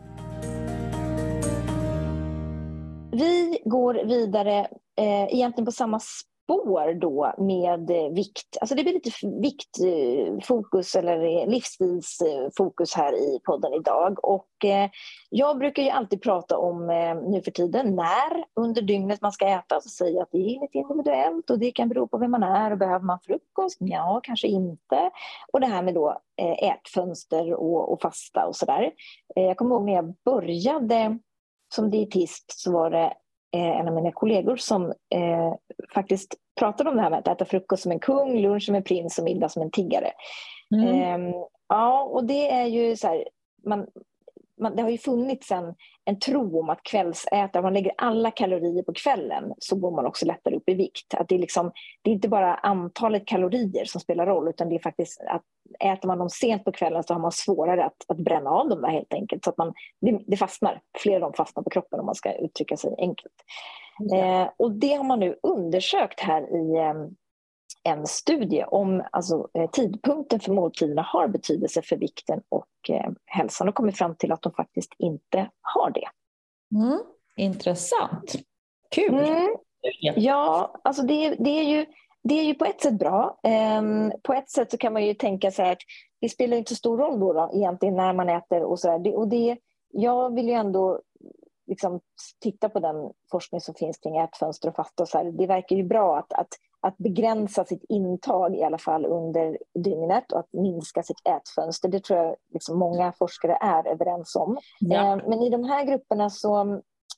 Vi 3.12 3.60
går 3.66 3.94
vidare 3.94 4.68
eh, 4.98 5.34
egentligen 5.34 5.66
på 5.66 5.72
samma 5.72 6.00
spår 6.48 6.94
då 6.94 7.34
med 7.38 7.89
eh, 7.89 8.10
vikt. 8.10 8.58
Alltså 8.62 8.75
det 8.75 8.84
blir 8.84 8.94
lite 8.94 9.12
viktfokus 9.42 10.96
eh, 10.96 11.00
eller 11.00 11.48
livsstilsfokus 11.48 12.94
här 12.96 13.13
i 13.13 13.39
podden 13.46 13.74
idag. 13.74 14.25
Och 14.25 14.66
eh, 14.66 14.89
jag 15.30 15.58
brukar 15.58 15.84
ju 15.84 15.89
alltid 15.89 16.22
prata 16.22 16.58
om 16.58 16.89
eh, 16.89 17.16
nu 17.16 17.42
för 17.42 17.51
tiden 17.51 17.96
när 17.96 18.46
under 18.54 18.82
dygnet 18.82 19.22
man 19.22 19.32
ska 19.32 19.48
äta. 19.48 19.82
Så 19.82 19.89
säger 19.89 20.13
jag 20.13 20.24
att 20.24 20.32
det 20.32 20.38
är 20.38 20.62
lite 20.62 20.77
individuellt 20.77 21.50
och 21.50 21.60
det 21.60 21.72
kan 21.72 21.89
bero 21.89 22.08
på 22.08 22.18
vem 22.18 22.32
man 22.32 22.44
är. 22.44 22.72
Och 22.72 22.77
behöver 22.77 23.06
man 23.06 23.20
frukost? 23.20 23.77
Ja, 23.80 24.22
kanske 24.24 24.48
inte. 24.48 25.12
Och 25.54 25.62
det 25.62 25.68
här 25.68 25.82
med 25.82 25.94
då 25.94 26.22
eh, 26.42 26.72
ätfönster 26.72 27.54
och, 27.54 27.93
och 27.93 28.02
fasta 28.02 28.48
och 28.48 28.56
sådär. 28.56 28.91
Eh, 29.36 29.43
jag 29.43 29.58
kommer 29.58 29.76
ihåg 29.76 29.86
när 29.86 29.93
jag 29.93 30.13
började 30.26 31.19
som 31.76 31.89
dietist 31.89 32.60
så 32.60 32.72
var 32.72 32.89
det 32.89 33.13
en 33.52 33.88
av 33.88 33.94
mina 33.94 34.12
kollegor 34.12 34.56
som 34.56 34.86
eh, 35.16 35.54
faktiskt 35.94 36.36
pratade 36.60 36.90
om 36.90 36.96
det 36.96 37.02
här 37.02 37.10
med 37.10 37.20
att 37.20 37.28
äta 37.28 37.46
frukost 37.46 37.84
som 37.84 37.92
en 37.92 38.00
kung, 38.00 38.40
lunch 38.40 38.64
som 38.64 38.76
en 38.76 38.84
prins 38.84 39.18
och 39.18 39.24
middag 39.24 39.50
som 39.50 39.62
en 39.62 39.72
tiggare. 39.72 40.12
Mm. 40.76 41.26
Eh, 41.28 41.36
ja, 41.70 42.04
och 42.04 42.24
det 42.24 42.52
är 42.52 42.66
ju 42.66 42.96
så 42.96 43.08
här, 43.08 43.28
man, 43.66 43.88
man, 44.60 44.76
det 44.76 44.82
har 44.82 44.89
ju 44.89 44.98
funnits 44.98 45.52
en, 45.52 45.76
en 46.06 46.20
tro 46.20 46.60
om 46.60 46.70
att 46.70 46.84
kvällsätare, 46.84 47.60
om 47.60 47.63
man 47.63 47.74
lägger 47.74 47.93
alla 47.98 48.32
kalorier 48.32 48.84
på 48.84 48.93
kvällen 48.93 49.54
så 49.58 49.76
går 49.76 49.91
man 49.91 50.06
också 50.06 50.26
lättare 50.26 50.56
upp 50.56 50.70
i 50.70 50.74
vikt. 50.74 51.13
Att 51.13 51.28
det, 51.30 51.36
är 51.36 51.39
liksom, 51.39 51.72
det 52.02 52.10
är 52.10 52.13
inte 52.13 52.30
bara 52.30 52.56
antalet 52.56 53.26
kalorier 53.26 53.86
som 53.86 54.02
spelar 54.02 54.26
roll 54.26 54.48
utan 54.48 54.70
det 54.70 54.76
är 54.76 54.80
faktiskt 54.80 55.22
att 55.22 55.43
äter 55.80 56.08
man 56.08 56.20
dem 56.20 56.30
sent 56.30 56.63
på 56.63 56.72
kvällen 56.72 57.04
så 57.04 57.13
har 57.13 57.22
man 57.22 57.32
svårare 57.32 57.86
att, 57.86 58.06
att 58.08 58.17
bränna 58.17 58.50
av 58.50 58.70
dem 58.70 58.82
där 58.82 58.89
helt 58.89 59.13
enkelt. 59.13 59.43
Så 59.43 59.50
att 59.50 59.58
man, 59.58 59.74
det, 60.02 60.20
det 60.28 60.38
fastnar, 60.38 60.82
fler 61.04 61.15
av 61.15 61.22
dem 61.22 61.34
fastnar 61.34 61.63
på 61.63 61.70
kroppen 61.70 62.00
om 62.00 62.06
man 62.06 62.15
ska 62.15 62.34
uttrycka 62.34 62.78
sig 62.78 62.96
enkelt. 62.98 63.36
Mm. 64.00 64.41
Eh, 64.41 64.50
och 64.58 64.72
det 64.72 64.93
har 64.93 65.04
man 65.04 65.20
nu 65.20 65.36
undersökt 65.43 66.20
här 66.20 66.41
i 66.56 66.78
eh, 66.78 66.93
en 67.84 68.08
studie 68.08 68.63
om 68.63 69.03
alltså, 69.12 69.49
eh, 69.53 69.69
tidpunkten 69.69 70.39
för 70.39 70.53
måltiderna 70.53 71.01
har 71.01 71.27
betydelse 71.27 71.82
för 71.82 71.97
vikten 71.97 72.41
och 72.49 72.89
eh, 72.89 73.12
hälsan 73.25 73.69
och 73.69 73.75
kommit 73.75 73.97
fram 73.97 74.15
till 74.15 74.32
att 74.32 74.41
de 74.41 74.53
faktiskt 74.53 74.93
inte 74.97 75.49
har 75.62 75.91
det. 75.91 76.08
Mm. 76.75 76.99
Intressant. 77.36 78.36
Kul. 78.91 79.13
Mm. 79.13 79.58
Ja, 80.15 80.75
alltså 80.84 81.01
det, 81.03 81.36
det, 81.36 81.49
är 81.49 81.63
ju, 81.63 81.86
det 82.23 82.39
är 82.39 82.43
ju 82.43 82.53
på 82.53 82.65
ett 82.65 82.82
sätt 82.82 82.99
bra. 82.99 83.39
Um, 83.80 84.12
på 84.23 84.34
ett 84.34 84.49
sätt 84.49 84.71
så 84.71 84.77
kan 84.77 84.93
man 84.93 85.06
ju 85.06 85.13
tänka 85.13 85.51
sig 85.51 85.71
att 85.71 85.77
det 86.21 86.30
spelar 86.30 86.58
inte 86.58 86.69
så 86.69 86.75
stor 86.75 86.97
roll 86.97 87.19
då, 87.19 87.34
då 87.34 87.51
egentligen 87.53 87.95
när 87.95 88.13
man 88.13 88.30
äter 88.30 88.63
och 88.63 88.80
så 88.80 88.97
där. 88.97 89.15
och 89.15 89.27
det, 89.27 89.58
jag 89.91 90.36
vill 90.36 90.47
ju 90.47 90.53
ändå 90.53 91.01
liksom 91.67 91.99
titta 92.39 92.69
på 92.69 92.80
den 92.80 93.12
forskning 93.32 93.62
som 93.62 93.75
finns 93.75 93.97
kring 93.97 94.17
ätfönster 94.17 94.69
och 94.69 94.75
fasta 94.75 95.03
och 95.03 95.10
så 95.10 95.17
här. 95.17 95.25
Det 95.25 95.47
verkar 95.47 95.75
ju 95.75 95.84
bra 95.84 96.17
att, 96.17 96.34
att 96.34 96.53
att 96.82 96.98
begränsa 96.98 97.66
sitt 97.66 97.84
intag 97.90 98.56
i 98.56 98.63
alla 98.63 98.78
fall 98.78 99.06
under 99.06 99.58
dygnet 99.84 100.32
och 100.32 100.40
att 100.40 100.54
minska 100.54 101.04
sitt 101.04 101.28
ätfönster. 101.28 101.90
Det 101.90 102.04
tror 102.04 102.20
jag 102.20 102.36
liksom 102.54 102.80
många 102.80 103.13
forskare 103.20 103.58
är 103.62 103.88
överens 103.88 104.36
om. 104.36 104.58
Ja. 104.80 105.13
Eh, 105.13 105.28
men 105.28 105.42
i 105.42 105.50
de 105.50 105.63
här 105.63 105.86
grupperna 105.86 106.30
så 106.30 106.62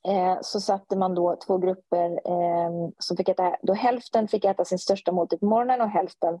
eh, 0.08 0.38
så 0.42 0.60
satte 0.60 0.96
man 0.96 1.14
då 1.14 1.36
två 1.46 1.58
grupper 1.58 2.10
eh, 2.10 2.70
som 2.98 3.16
fick 3.16 3.28
äta, 3.28 3.56
då 3.62 3.72
hälften 3.72 4.28
fick 4.28 4.44
äta 4.44 4.64
sin 4.64 4.78
största 4.78 5.12
måltid 5.12 5.40
på 5.40 5.46
morgonen 5.46 5.80
och 5.80 5.88
hälften 5.88 6.40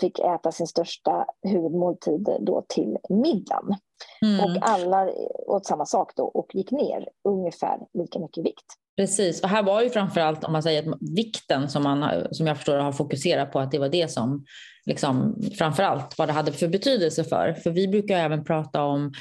fick 0.00 0.18
äta 0.18 0.52
sin 0.52 0.66
största 0.66 1.26
huvudmåltid 1.42 2.28
då 2.40 2.64
till 2.68 2.98
middagen. 3.08 3.76
Mm. 4.22 4.44
Och 4.44 4.58
alla 4.60 5.10
åt 5.46 5.66
samma 5.66 5.86
sak 5.86 6.12
då 6.16 6.24
och 6.24 6.54
gick 6.54 6.70
ner 6.70 7.08
ungefär 7.24 7.78
lika 7.92 8.18
mycket 8.18 8.44
vikt. 8.44 8.66
Precis, 8.96 9.40
och 9.42 9.48
här 9.48 9.62
var 9.62 9.82
ju 9.82 9.90
framförallt 9.90 10.44
om 10.44 10.52
man 10.52 10.62
säger 10.62 11.14
vikten 11.14 11.68
som, 11.68 11.82
man, 11.82 12.26
som 12.30 12.46
jag 12.46 12.56
förstår 12.56 12.78
har 12.78 12.92
fokuserat 12.92 13.52
på 13.52 13.60
att 13.60 13.70
det 13.70 13.78
var 13.78 13.88
det 13.88 14.10
som 14.10 14.44
liksom, 14.86 15.42
framförallt 15.58 16.18
vad 16.18 16.28
det 16.28 16.32
hade 16.32 16.52
för 16.52 16.68
betydelse 16.68 17.24
för. 17.24 17.52
För 17.52 17.70
vi 17.70 17.88
brukar 17.88 18.18
även 18.18 18.44
prata 18.44 18.82
om, 18.82 19.12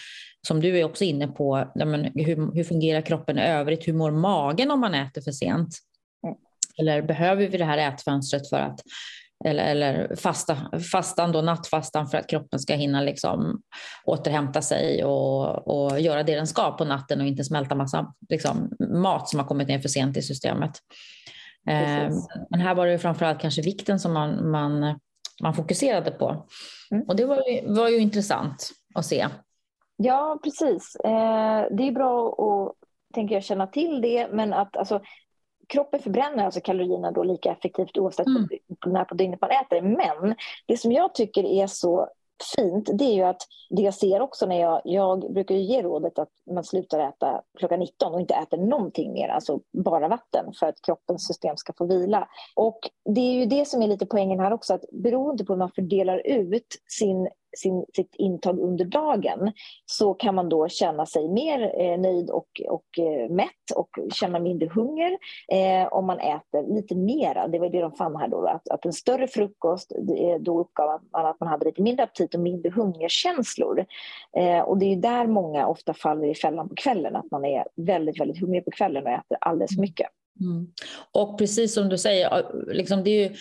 som 0.47 0.62
du 0.62 0.79
är 0.79 0.84
också 0.84 1.03
inne 1.03 1.27
på, 1.27 1.71
men, 1.75 2.05
hur, 2.15 2.55
hur 2.55 2.63
fungerar 2.63 3.01
kroppen 3.01 3.38
i 3.38 3.41
övrigt? 3.41 3.88
Hur 3.88 3.93
mår 3.93 4.12
magen 4.12 4.71
om 4.71 4.79
man 4.79 4.95
äter 4.95 5.21
för 5.21 5.31
sent? 5.31 5.77
Mm. 6.27 6.36
Eller 6.77 7.01
behöver 7.01 7.47
vi 7.47 7.57
det 7.57 7.65
här 7.65 7.77
ätfönstret 7.77 8.49
för 8.49 8.60
att 8.60 8.79
eller, 9.45 9.63
eller 9.63 10.15
fasta, 10.15 10.58
fastan 10.91 11.32
då, 11.32 11.41
nattfastan 11.41 12.08
för 12.08 12.17
att 12.17 12.30
kroppen 12.30 12.60
ska 12.60 12.73
hinna 12.73 13.01
liksom 13.01 13.62
återhämta 14.06 14.62
sig 14.62 15.04
och, 15.04 15.67
och 15.67 15.99
göra 15.99 16.23
det 16.23 16.36
den 16.36 16.47
ska 16.47 16.71
på 16.71 16.86
natten 16.86 17.21
och 17.21 17.27
inte 17.27 17.43
smälta 17.43 17.75
massa 17.75 18.13
liksom, 18.30 18.71
mat 18.80 19.30
som 19.30 19.39
har 19.39 19.47
kommit 19.47 19.67
ner 19.67 19.80
för 19.80 19.89
sent 19.89 20.17
i 20.17 20.21
systemet. 20.21 20.71
Eh, 21.69 22.10
men 22.49 22.62
här 22.62 22.75
var 22.75 22.88
det 22.88 22.99
framförallt 22.99 23.41
kanske 23.41 23.62
vikten 23.62 23.99
som 23.99 24.13
man, 24.13 24.51
man, 24.51 24.99
man 25.41 25.54
fokuserade 25.54 26.12
på. 26.12 26.45
Mm. 26.91 27.04
Och 27.08 27.15
det 27.15 27.25
var 27.25 27.49
ju, 27.49 27.73
var 27.73 27.89
ju 27.89 27.97
intressant 27.97 28.69
att 28.95 29.06
se. 29.06 29.27
Ja, 29.97 30.39
precis. 30.43 30.95
Eh, 30.95 31.65
det 31.71 31.88
är 31.88 31.91
bra 31.91 32.30
att 32.30 32.75
tänker 33.13 33.36
jag, 33.36 33.43
känna 33.43 33.67
till 33.67 34.01
det, 34.01 34.27
men 34.32 34.54
att 34.54 34.77
alltså, 34.77 35.01
kroppen 35.67 36.00
förbränner 36.00 36.45
alltså 36.45 36.62
kalorierna 36.62 37.12
då 37.12 37.24
lika 37.24 37.52
effektivt 37.52 37.97
oavsett 37.97 38.28
mm. 38.28 38.47
när 38.86 39.06
på 39.06 39.15
dygnet 39.15 39.41
man 39.41 39.50
äter. 39.50 39.82
Men 39.82 40.36
det 40.67 40.78
som 40.78 40.91
jag 40.91 41.13
tycker 41.13 41.43
är 41.43 41.67
så 41.67 42.10
fint 42.56 42.89
det 42.93 43.04
är 43.04 43.13
ju 43.13 43.24
att 43.24 43.41
det 43.69 43.82
jag 43.82 43.93
ser 43.93 44.21
också 44.21 44.45
när 44.45 44.60
jag, 44.60 44.82
jag 44.86 45.34
brukar 45.34 45.56
ju 45.56 45.62
ge 45.62 45.82
rådet 45.82 46.19
att 46.19 46.30
man 46.52 46.63
slutar 46.63 47.00
äta 47.00 47.41
klockan 47.58 47.80
19 47.80 48.13
och 48.13 48.21
inte 48.21 48.34
äter 48.34 48.58
någonting 48.58 49.13
mer, 49.13 49.28
alltså 49.28 49.60
bara 49.71 50.08
vatten 50.08 50.54
för 50.60 50.67
att 50.67 50.82
kroppens 50.82 51.28
system 51.28 51.58
ska 51.58 51.74
få 51.74 51.86
vila. 51.86 52.28
Och 52.56 52.80
det 53.06 53.21
är 53.21 53.34
ju 53.34 53.45
det 53.45 53.67
som 53.67 53.82
är 53.82 53.88
lite 53.88 54.06
poängen 54.06 54.39
här 54.39 54.54
också, 54.54 54.74
att 54.74 54.86
beroende 54.91 55.45
på 55.45 55.54
hur 55.54 55.58
man 55.58 55.71
fördelar 55.71 56.28
ut 56.28 56.67
sin 57.00 57.30
sin, 57.58 57.86
sitt 57.96 58.16
intag 58.16 58.60
under 58.60 58.86
dagen 58.86 59.52
så 59.86 60.14
kan 60.14 60.36
man 60.36 60.50
då 60.50 60.68
känna 60.68 61.06
sig 61.06 61.28
mer 61.28 61.82
eh, 61.82 62.00
nöjd 62.00 62.30
och, 62.30 62.62
och 62.70 63.00
eh, 63.00 63.30
mätt 63.30 63.72
och 63.76 63.90
känna 64.14 64.40
mindre 64.40 64.70
hunger 64.70 65.18
eh, 65.52 65.88
om 65.94 66.06
man 66.06 66.20
äter 66.20 66.76
lite 66.76 66.96
mera. 66.96 67.48
Det 67.48 67.60
var 67.60 67.70
det 67.70 67.82
de 67.82 67.92
fann 67.92 68.16
här 68.16 68.28
då, 68.28 68.48
att, 68.48 68.70
att 68.70 68.86
en 68.86 68.94
större 68.94 69.28
frukost, 69.28 69.92
då 70.40 70.60
uppgav 70.60 71.02
man 71.12 71.26
att 71.26 71.40
man 71.40 71.50
hade 71.50 71.66
lite 71.66 71.82
mindre 71.82 72.04
aptit 72.04 72.36
och 72.36 72.42
mindre 72.42 72.72
hungerkänslor. 72.72 73.86
Eh, 74.38 74.60
och 74.60 74.78
det 74.78 74.86
är 74.86 74.96
där 74.96 75.28
många 75.28 75.68
ofta 75.68 75.94
faller 75.94 76.28
i 76.28 76.36
fällan 76.36 76.70
på 76.70 76.76
kvällen, 76.76 77.16
att 77.16 77.32
man 77.32 77.46
är 77.46 77.68
väldigt, 77.76 78.20
väldigt 78.20 78.42
hungrig 78.42 78.66
på 78.66 78.72
kvällen 78.72 79.04
och 79.04 79.12
äter 79.12 79.38
alldeles 79.42 79.76
för 79.76 79.82
mycket. 79.82 80.08
Mm. 80.40 80.68
Och 81.12 81.38
precis 81.38 81.74
som 81.74 81.90
du 81.90 81.98
säger, 81.98 82.46
liksom 82.74 83.04
det 83.04 83.10
är 83.10 83.30
ju 83.30 83.36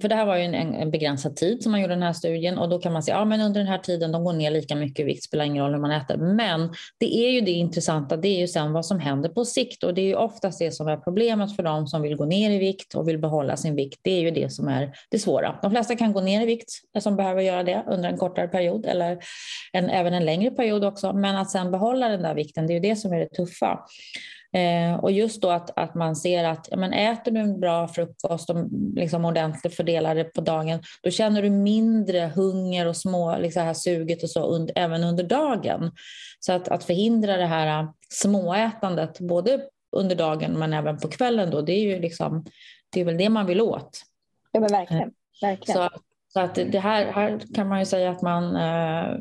för 0.00 0.08
det 0.08 0.14
här 0.14 0.26
var 0.26 0.36
ju 0.36 0.44
en, 0.44 0.54
en, 0.54 0.90
begränsad 0.90 1.36
tid 1.36 1.62
som 1.62 1.72
man 1.72 1.80
gjorde 1.80 1.94
den 1.94 2.02
här 2.02 2.12
studien 2.12 2.58
och 2.58 2.68
då 2.68 2.78
kan 2.78 2.92
man 2.92 3.02
säga 3.02 3.16
ja, 3.16 3.24
men 3.24 3.40
under 3.40 3.60
den 3.60 3.68
här 3.68 3.78
tiden 3.78 4.12
de 4.12 4.24
går 4.24 4.32
ner 4.32 4.50
lika 4.50 4.76
mycket 4.76 5.00
i 5.00 5.02
vikt, 5.02 5.24
spelar 5.24 5.44
ingen 5.44 5.64
roll 5.64 5.72
hur 5.72 5.80
man 5.80 5.90
äter. 5.90 6.16
Men 6.16 6.74
det 6.98 7.16
är 7.16 7.30
ju 7.30 7.40
det 7.40 7.50
intressanta, 7.50 8.16
det 8.16 8.28
är 8.28 8.40
ju 8.40 8.48
sen 8.48 8.72
vad 8.72 8.86
som 8.86 9.00
händer 9.00 9.28
på 9.28 9.44
sikt 9.44 9.84
och 9.84 9.94
det 9.94 10.00
är 10.00 10.06
ju 10.06 10.14
oftast 10.14 10.58
det 10.58 10.70
som 10.70 10.88
är 10.88 10.96
problemet 10.96 11.56
för 11.56 11.62
de 11.62 11.86
som 11.86 12.02
vill 12.02 12.16
gå 12.16 12.24
ner 12.24 12.50
i 12.50 12.58
vikt 12.58 12.94
och 12.94 13.08
vill 13.08 13.18
behålla 13.18 13.56
sin 13.56 13.76
vikt. 13.76 14.00
Det 14.02 14.10
är 14.10 14.20
ju 14.20 14.30
det 14.30 14.52
som 14.52 14.68
är 14.68 14.92
det 15.10 15.18
svåra. 15.18 15.58
De 15.62 15.70
flesta 15.70 15.96
kan 15.96 16.12
gå 16.12 16.20
ner 16.20 16.42
i 16.42 16.46
vikt 16.46 16.70
som 16.98 17.16
behöver 17.16 17.42
göra 17.42 17.62
det 17.62 17.84
under 17.86 18.08
en 18.08 18.18
kortare 18.18 18.48
period 18.48 18.86
eller 18.86 19.18
en, 19.72 19.90
även 19.90 20.14
en 20.14 20.24
längre 20.24 20.50
period 20.50 20.84
också. 20.84 21.12
Men 21.12 21.36
att 21.36 21.50
sen 21.50 21.70
behålla 21.70 22.08
den 22.08 22.22
där 22.22 22.34
vikten, 22.34 22.66
det 22.66 22.72
är 22.72 22.74
ju 22.74 22.80
det 22.80 22.96
som 22.96 23.12
är 23.12 23.18
det 23.18 23.28
tuffa. 23.28 23.78
Eh, 24.54 24.94
och 24.94 25.12
just 25.12 25.42
då 25.42 25.50
att, 25.50 25.78
att 25.78 25.94
man 25.94 26.16
ser 26.16 26.44
att 26.44 26.68
ja, 26.70 26.76
men 26.76 26.92
äter 26.92 27.32
du 27.32 27.40
en 27.40 27.60
bra 27.60 27.88
frukost 27.88 28.50
och 28.50 28.56
liksom 28.94 29.24
ordentligt 29.24 29.74
fördelar 29.82 30.14
det 30.14 30.24
på 30.24 30.40
dagen, 30.40 30.82
då 31.02 31.10
känner 31.10 31.42
du 31.42 31.50
mindre 31.50 32.32
hunger 32.34 32.86
och 32.86 32.96
små, 32.96 33.38
liksom 33.38 33.62
här 33.62 33.74
suget 33.74 34.22
och 34.22 34.30
så 34.30 34.42
under, 34.42 34.72
även 34.78 35.04
under 35.04 35.24
dagen. 35.24 35.90
Så 36.40 36.52
att, 36.52 36.68
att 36.68 36.84
förhindra 36.84 37.36
det 37.36 37.46
här 37.46 37.88
småätandet, 38.08 39.20
både 39.20 39.60
under 39.96 40.16
dagen 40.16 40.58
men 40.58 40.72
även 40.72 40.98
på 40.98 41.08
kvällen, 41.08 41.50
då, 41.50 41.62
det 41.62 41.72
är 41.72 41.82
ju 41.82 41.98
liksom, 41.98 42.44
det 42.92 43.00
är 43.00 43.04
väl 43.04 43.18
det 43.18 43.28
man 43.28 43.46
vill 43.46 43.60
åt. 43.60 44.02
Ja, 44.52 44.60
men 44.60 44.68
verkligen. 44.72 45.12
Verkligen. 45.42 45.80
Så, 45.80 45.88
så 46.28 46.40
att 46.40 46.54
det 46.54 46.78
här, 46.78 47.12
här 47.12 47.40
kan 47.54 47.68
man 47.68 47.78
ju 47.78 47.86
säga 47.86 48.10
att 48.10 48.22
man 48.22 48.56
eh, 48.56 49.18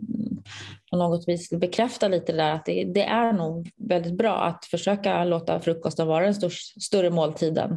på 0.91 0.97
något 0.97 1.27
vis 1.27 1.49
bekräftar 1.49 2.09
lite 2.09 2.31
det 2.31 2.37
där 2.37 2.51
att 2.51 2.65
det, 2.65 2.83
det, 2.83 3.03
är 3.03 3.33
nog 3.33 3.69
väldigt 3.77 4.17
bra 4.17 4.35
att 4.43 4.65
försöka 4.65 5.23
låta 5.23 5.59
frukosten 5.59 6.07
vara 6.07 6.25
den 6.25 6.35
stor, 6.35 6.53
större 6.81 7.09
måltiden 7.09 7.71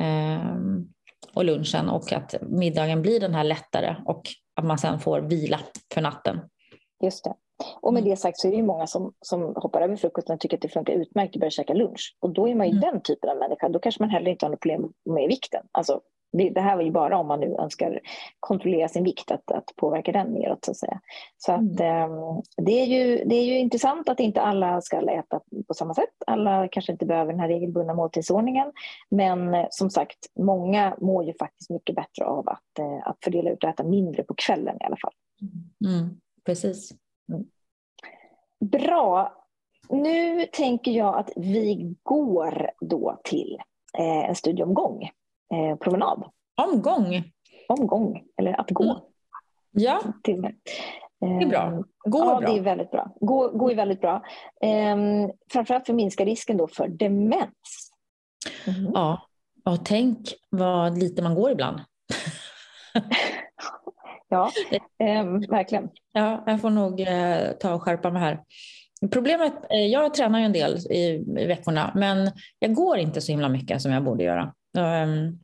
eh, 0.00 0.54
och 1.34 1.44
lunchen 1.44 1.88
och 1.88 2.12
att 2.12 2.34
middagen 2.42 3.02
blir 3.02 3.20
den 3.20 3.34
här 3.34 3.44
lättare 3.44 3.96
och 4.04 4.22
att 4.56 4.64
man 4.64 4.78
sen 4.78 4.98
får 4.98 5.20
vila 5.20 5.60
för 5.94 6.00
natten. 6.00 6.40
Just 7.04 7.24
det. 7.24 7.34
Och 7.80 7.92
med 7.92 8.00
mm. 8.00 8.10
det 8.10 8.16
sagt 8.16 8.38
så 8.38 8.48
är 8.48 8.50
det 8.50 8.56
ju 8.56 8.62
många 8.62 8.86
som, 8.86 9.12
som 9.20 9.42
hoppar 9.56 9.80
över 9.80 9.96
frukosten 9.96 10.34
och 10.34 10.40
tycker 10.40 10.56
att 10.56 10.62
det 10.62 10.68
funkar 10.68 10.92
utmärkt 10.92 11.36
att 11.36 11.40
börja 11.40 11.50
käka 11.50 11.74
lunch. 11.74 12.16
Och 12.20 12.30
då 12.30 12.48
är 12.48 12.54
man 12.54 12.66
ju 12.66 12.70
mm. 12.70 12.80
den 12.80 13.02
typen 13.02 13.30
av 13.30 13.36
människa. 13.36 13.68
Då 13.68 13.78
kanske 13.78 14.02
man 14.02 14.10
heller 14.10 14.30
inte 14.30 14.46
har 14.46 14.50
något 14.50 14.60
problem 14.60 14.92
med 15.10 15.28
vikten. 15.28 15.62
Alltså 15.72 16.00
det, 16.38 16.50
det, 16.50 16.60
här 16.60 16.76
var 16.76 16.82
ju 16.82 16.90
bara 16.90 17.18
om 17.18 17.26
man 17.26 17.40
nu 17.40 17.56
önskar 17.58 18.00
kontrollera 18.40 18.88
sin 18.88 19.04
vikt, 19.04 19.30
att, 19.30 19.50
att 19.50 19.76
påverka 19.76 20.12
den 20.12 20.26
neråt. 20.26 20.64
Så 20.64 20.70
att 20.70 20.76
säga. 20.76 21.00
Så 21.36 21.52
att, 21.52 21.80
mm. 21.80 22.12
eh, 22.12 22.38
det, 22.56 22.80
är 22.80 22.86
ju, 22.86 23.24
det 23.24 23.34
är 23.34 23.44
ju 23.44 23.58
intressant 23.58 24.08
att 24.08 24.20
inte 24.20 24.40
alla 24.40 24.80
ska 24.80 25.10
äta 25.10 25.40
på 25.68 25.74
samma 25.74 25.94
sätt. 25.94 26.14
Alla 26.26 26.68
kanske 26.68 26.92
inte 26.92 27.06
behöver 27.06 27.32
den 27.32 27.40
här 27.40 27.48
regelbundna 27.48 27.94
måltidsordningen. 27.94 28.72
Men 29.10 29.54
eh, 29.54 29.66
som 29.70 29.90
sagt, 29.90 30.18
många 30.38 30.96
mår 31.00 31.24
ju 31.24 31.34
faktiskt 31.38 31.70
mycket 31.70 31.96
bättre 31.96 32.24
av 32.24 32.48
att, 32.48 32.78
eh, 32.78 33.08
att 33.08 33.18
fördela 33.24 33.50
ut 33.50 33.64
och 33.64 33.70
äta 33.70 33.84
mindre 33.84 34.22
på 34.22 34.34
kvällen 34.34 34.76
i 34.80 34.84
alla 34.84 34.96
fall. 34.96 35.12
Mm. 35.84 36.20
Precis. 36.44 36.92
Mm. 37.32 37.44
Bra. 38.60 39.32
Nu 39.88 40.46
tänker 40.46 40.92
jag 40.92 41.18
att 41.18 41.30
vi 41.36 41.96
går 42.02 42.70
då 42.80 43.20
till 43.24 43.58
eh, 43.98 44.28
en 44.28 44.34
studieomgång 44.34 45.10
eh, 45.52 45.78
promenad. 45.78 46.24
Omgång? 46.62 47.32
Omgång, 47.68 48.22
eller 48.36 48.60
att 48.60 48.70
gå. 48.70 48.84
Mm. 48.84 49.02
Ja, 49.70 50.02
till 50.22 50.42
det 51.20 51.44
är 51.44 51.46
bra. 51.46 51.60
Ehm, 51.60 51.84
gå 52.04 52.22
är 52.22 52.26
ja, 52.26 52.40
bra. 52.40 52.48
det 52.48 52.58
är 52.58 52.62
väldigt 52.62 52.90
bra. 52.90 53.10
Gå, 53.20 53.48
gå 53.48 53.70
är 53.70 53.74
väldigt 53.74 54.00
bra. 54.00 54.22
Um, 54.62 55.32
framförallt 55.52 55.86
för 55.86 55.92
att 55.92 55.96
minska 55.96 56.24
risken 56.24 56.56
då 56.56 56.68
för 56.68 56.88
demens. 56.88 57.90
Mm. 58.66 58.90
Ja, 58.94 59.28
och 59.64 59.84
tänk 59.84 60.18
vad 60.50 60.98
lite 60.98 61.22
man 61.22 61.34
går 61.34 61.50
ibland. 61.50 61.80
ja, 64.28 64.50
um, 65.22 65.40
verkligen. 65.40 65.90
Ja, 66.12 66.42
jag 66.46 66.60
får 66.60 66.70
nog 66.70 67.00
uh, 67.00 67.52
ta 67.60 67.74
och 67.74 67.82
skärpa 67.82 68.10
mig 68.10 68.22
här. 68.22 68.42
Problemet, 69.12 69.52
uh, 69.52 69.86
jag 69.86 70.14
tränar 70.14 70.38
ju 70.38 70.44
en 70.44 70.52
del 70.52 70.76
i, 70.76 71.24
i 71.38 71.46
veckorna, 71.46 71.92
men 71.94 72.30
jag 72.58 72.74
går 72.74 72.98
inte 72.98 73.20
så 73.20 73.32
himla 73.32 73.48
mycket 73.48 73.82
som 73.82 73.92
jag 73.92 74.04
borde 74.04 74.24
göra. 74.24 74.54
Ehm, 74.78 75.38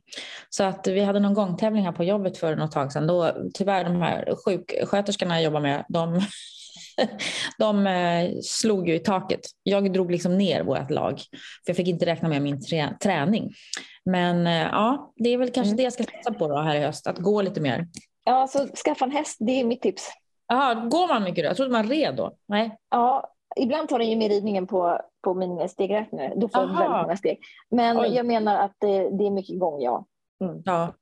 så 0.49 0.63
att 0.63 0.87
vi 0.87 1.03
hade 1.03 1.19
någon 1.19 1.33
gångtävling 1.33 1.85
här 1.85 1.91
på 1.91 2.03
jobbet 2.03 2.37
för 2.37 2.55
något 2.55 2.71
tag 2.71 2.91
sedan. 2.91 3.07
Då, 3.07 3.33
tyvärr 3.53 3.83
de 3.83 4.01
här 4.01 4.35
sjuksköterskorna 4.45 5.35
jag 5.35 5.43
jobbar 5.43 5.59
med, 5.59 5.85
de, 5.89 6.21
de 7.57 7.87
eh, 7.87 8.31
slog 8.43 8.89
ju 8.89 8.95
i 8.95 8.99
taket. 8.99 9.39
Jag 9.63 9.93
drog 9.93 10.11
liksom 10.11 10.37
ner 10.37 10.63
vårt 10.63 10.91
lag, 10.91 11.19
för 11.65 11.69
jag 11.69 11.75
fick 11.75 11.87
inte 11.87 12.05
räkna 12.05 12.29
med 12.29 12.41
min 12.41 12.61
trä, 12.61 12.97
träning. 13.03 13.53
Men 14.05 14.47
eh, 14.47 14.53
ja, 14.71 15.13
det 15.15 15.29
är 15.29 15.37
väl 15.37 15.51
kanske 15.51 15.69
mm. 15.69 15.77
det 15.77 15.83
jag 15.83 15.93
ska 15.93 16.03
satsa 16.03 16.33
på 16.33 16.47
då 16.47 16.57
här 16.57 16.75
i 16.75 16.79
höst, 16.79 17.07
att 17.07 17.17
gå 17.17 17.41
lite 17.41 17.61
mer. 17.61 17.87
Ja, 18.23 18.47
så 18.47 18.67
skaffa 18.67 19.05
en 19.05 19.11
häst, 19.11 19.37
det 19.39 19.51
är 19.51 19.63
mitt 19.63 19.81
tips. 19.81 20.09
Jaha, 20.47 20.75
går 20.75 21.07
man 21.07 21.23
mycket 21.23 21.43
då? 21.43 21.47
Jag 21.47 21.55
trodde 21.55 21.71
man 21.71 21.89
red 21.89 22.15
då. 22.15 22.35
Nej. 22.47 22.77
Ja, 22.89 23.33
ibland 23.55 23.89
tar 23.89 23.99
den 23.99 24.09
ju 24.09 24.15
med 24.15 24.31
ridningen 24.31 24.67
på, 24.67 24.99
på 25.21 25.33
min 25.33 25.69
stegräknare. 25.69 26.33
Då 26.35 26.47
får 26.47 26.61
jag 26.61 26.67
väldigt 26.67 27.01
många 27.01 27.17
steg. 27.17 27.39
Men 27.69 27.99
Oj. 27.99 28.15
jag 28.15 28.25
menar 28.25 28.55
att 28.55 28.75
det, 28.77 29.09
det, 29.09 29.27
är 29.27 29.31
mycket 29.31 29.59
gång, 29.59 29.81
ja. 29.81 30.05
Mm. 30.43 30.61
ja. 30.65 30.93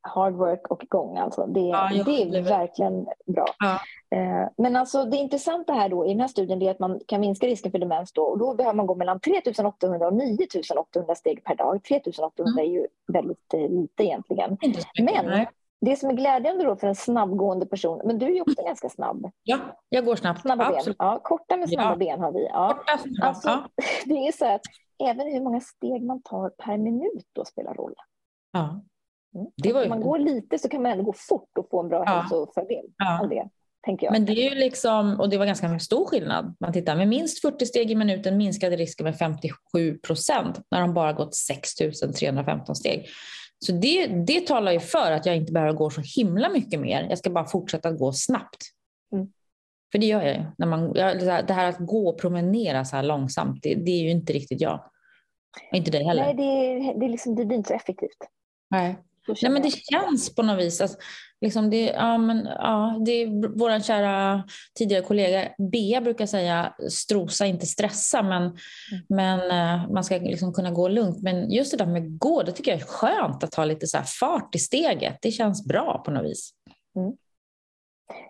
Hard 0.00 0.34
work 0.34 0.66
och 0.70 0.84
gång 0.88 1.16
alltså. 1.16 1.46
Det, 1.46 1.60
ja, 1.60 1.90
det 2.04 2.22
är 2.22 2.42
verkligen 2.42 3.06
bra. 3.26 3.46
Ja. 3.58 3.80
Eh, 4.18 4.48
men 4.56 4.76
alltså 4.76 5.04
det 5.04 5.16
intressanta 5.16 5.72
här 5.72 5.88
då 5.88 6.06
i 6.06 6.08
den 6.08 6.20
här 6.20 6.28
studien 6.28 6.62
är 6.62 6.70
att 6.70 6.78
man 6.78 7.00
kan 7.06 7.20
minska 7.20 7.46
risken 7.46 7.72
för 7.72 7.78
demens 7.78 8.12
då 8.12 8.22
och 8.22 8.38
då 8.38 8.54
behöver 8.54 8.76
man 8.76 8.86
gå 8.86 8.94
mellan 8.94 9.20
3800 9.20 10.06
och 10.06 10.14
9800 10.14 11.14
steg 11.14 11.44
per 11.44 11.54
dag. 11.54 11.84
3800 11.84 12.52
mm. 12.52 12.66
är 12.66 12.72
ju 12.72 12.86
väldigt 13.12 13.54
eh, 13.54 13.68
lite 13.68 14.04
egentligen. 14.04 14.56
Men 14.98 15.46
det 15.80 15.96
som 15.96 16.10
är 16.10 16.14
glädjande 16.14 16.64
då 16.64 16.76
för 16.76 16.86
en 16.86 16.94
snabbgående 16.94 17.66
person, 17.66 18.00
men 18.04 18.18
du 18.18 18.26
är 18.26 18.30
ju 18.30 18.40
också 18.40 18.62
ganska 18.64 18.88
snabb. 18.88 19.30
Ja, 19.42 19.58
jag 19.88 20.04
går 20.04 20.16
snabbt. 20.16 20.40
Snabba 20.40 20.70
ben. 20.70 20.94
Ja, 20.98 21.20
korta 21.24 21.56
med 21.56 21.68
snabba 21.68 21.90
ja. 21.90 21.96
ben 21.96 22.20
har 22.20 22.32
vi. 22.32 22.44
Ja. 22.44 22.74
Korta, 22.78 22.98
snabba. 22.98 23.26
Alltså, 23.28 23.48
ja. 23.48 23.68
Det 24.06 24.14
är 24.14 24.32
så 24.32 24.54
att 24.54 24.62
även 25.04 25.32
hur 25.32 25.40
många 25.40 25.60
steg 25.60 26.02
man 26.02 26.22
tar 26.22 26.50
per 26.50 26.78
minut 26.78 27.26
då 27.32 27.44
spelar 27.44 27.74
roll. 27.74 27.94
Ja. 28.52 28.80
Mm. 29.34 29.46
Det 29.56 29.72
var 29.72 29.80
ju... 29.80 29.84
Om 29.84 29.90
man 29.90 30.00
går 30.00 30.18
lite 30.18 30.58
så 30.58 30.68
kan 30.68 30.82
man 30.82 30.92
ändå 30.92 31.04
gå 31.04 31.12
fort 31.12 31.58
och 31.58 31.68
få 31.70 31.80
en 31.80 31.88
bra 31.88 32.04
ja. 32.06 32.12
hälsofördel 32.12 32.84
ja. 32.96 33.20
av 33.22 33.28
det. 33.28 33.48
Men 34.10 34.24
det 34.24 34.32
är 34.32 34.50
ju 34.50 34.54
liksom, 34.54 35.20
och 35.20 35.28
det 35.28 35.38
var 35.38 35.46
ganska 35.46 35.78
stor 35.78 36.04
skillnad. 36.04 36.56
Man 36.60 36.72
tittar 36.72 36.96
med 36.96 37.08
minst 37.08 37.40
40 37.40 37.66
steg 37.66 37.90
i 37.90 37.94
minuten 37.94 38.36
minskade 38.36 38.76
risken 38.76 39.04
med 39.04 39.18
57 39.18 39.98
procent 39.98 40.60
när 40.70 40.80
de 40.80 40.94
bara 40.94 41.12
gått 41.12 41.34
6 41.34 41.74
315 41.74 42.76
steg. 42.76 43.06
Så 43.64 43.72
det, 43.72 44.06
det 44.06 44.46
talar 44.46 44.72
ju 44.72 44.80
för 44.80 45.12
att 45.12 45.26
jag 45.26 45.36
inte 45.36 45.52
behöver 45.52 45.72
gå 45.72 45.90
så 45.90 46.00
himla 46.16 46.48
mycket 46.48 46.80
mer. 46.80 47.06
Jag 47.08 47.18
ska 47.18 47.30
bara 47.30 47.46
fortsätta 47.46 47.92
gå 47.92 48.12
snabbt. 48.12 48.64
Mm. 49.12 49.26
För 49.92 49.98
det 49.98 50.06
gör 50.06 50.22
jag 50.22 50.36
ju. 50.36 50.44
När 50.58 50.66
man, 50.66 50.92
det 50.92 51.52
här 51.52 51.68
att 51.68 51.78
gå 51.78 52.08
och 52.08 52.20
promenera 52.20 52.84
så 52.84 52.96
här 52.96 53.02
långsamt, 53.02 53.62
det, 53.62 53.74
det 53.74 53.90
är 53.90 54.02
ju 54.02 54.10
inte 54.10 54.32
riktigt 54.32 54.60
jag. 54.60 54.90
Och 55.70 55.76
inte 55.76 55.90
dig 55.90 56.04
heller. 56.04 56.22
Nej, 56.22 56.34
det, 56.34 57.00
det, 57.00 57.08
liksom, 57.08 57.34
det 57.34 57.44
blir 57.44 57.56
inte 57.56 57.68
så 57.68 57.74
effektivt. 57.74 58.18
Nej. 58.70 58.98
Nej, 59.42 59.52
men 59.52 59.62
det 59.62 59.70
känns 59.70 60.34
på 60.34 60.42
något 60.42 60.58
vis. 60.58 60.80
Alltså, 60.80 60.98
liksom 61.40 61.70
det, 61.70 61.84
ja, 61.84 62.18
men, 62.18 62.46
ja, 62.46 63.02
det 63.04 63.12
är 63.12 63.58
vår 63.58 63.80
kära 63.80 64.42
tidigare 64.74 65.02
kollega 65.02 65.48
Bea 65.72 66.00
brukar 66.00 66.26
säga 66.26 66.74
strosa, 66.90 67.46
inte 67.46 67.66
stressa, 67.66 68.22
men, 68.22 68.42
mm. 68.42 68.56
men 69.08 69.40
uh, 69.40 69.92
man 69.92 70.04
ska 70.04 70.16
liksom 70.16 70.52
kunna 70.52 70.70
gå 70.70 70.88
lugnt. 70.88 71.22
Men 71.22 71.50
just 71.50 71.70
det 71.70 71.76
där 71.76 71.86
med 71.86 72.18
gå, 72.18 72.42
det 72.42 72.52
tycker 72.52 72.70
jag 72.70 72.80
är 72.80 72.86
skönt 72.86 73.44
att 73.44 73.54
ha 73.54 73.64
lite 73.64 73.86
så 73.86 73.98
fart 74.20 74.54
i 74.54 74.58
steget. 74.58 75.18
Det 75.22 75.30
känns 75.30 75.66
bra 75.66 76.02
på 76.04 76.10
något 76.10 76.24
vis. 76.24 76.50
Mm. 76.96 77.12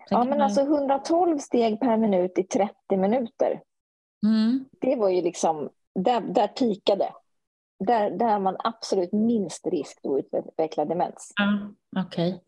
Ja, 0.09 0.19
men 0.19 0.29
man... 0.29 0.41
alltså 0.41 0.61
112 0.61 1.37
steg 1.37 1.79
per 1.79 1.97
minut 1.97 2.37
i 2.37 2.43
30 2.43 2.73
minuter. 2.97 3.61
Mm. 4.25 4.65
Det 4.81 4.95
var 4.95 5.09
ju 5.09 5.21
liksom, 5.21 5.69
där, 5.95 6.21
där 6.21 6.47
pikade 6.47 7.09
där, 7.85 8.11
där 8.11 8.39
man 8.39 8.55
absolut 8.59 9.11
minst 9.11 9.67
risk 9.67 9.99
att 10.03 10.35
utveckla 10.35 10.85
demens. 10.85 11.33
Ja, 11.35 11.73
Okej. 12.05 12.29
Okay. 12.29 12.39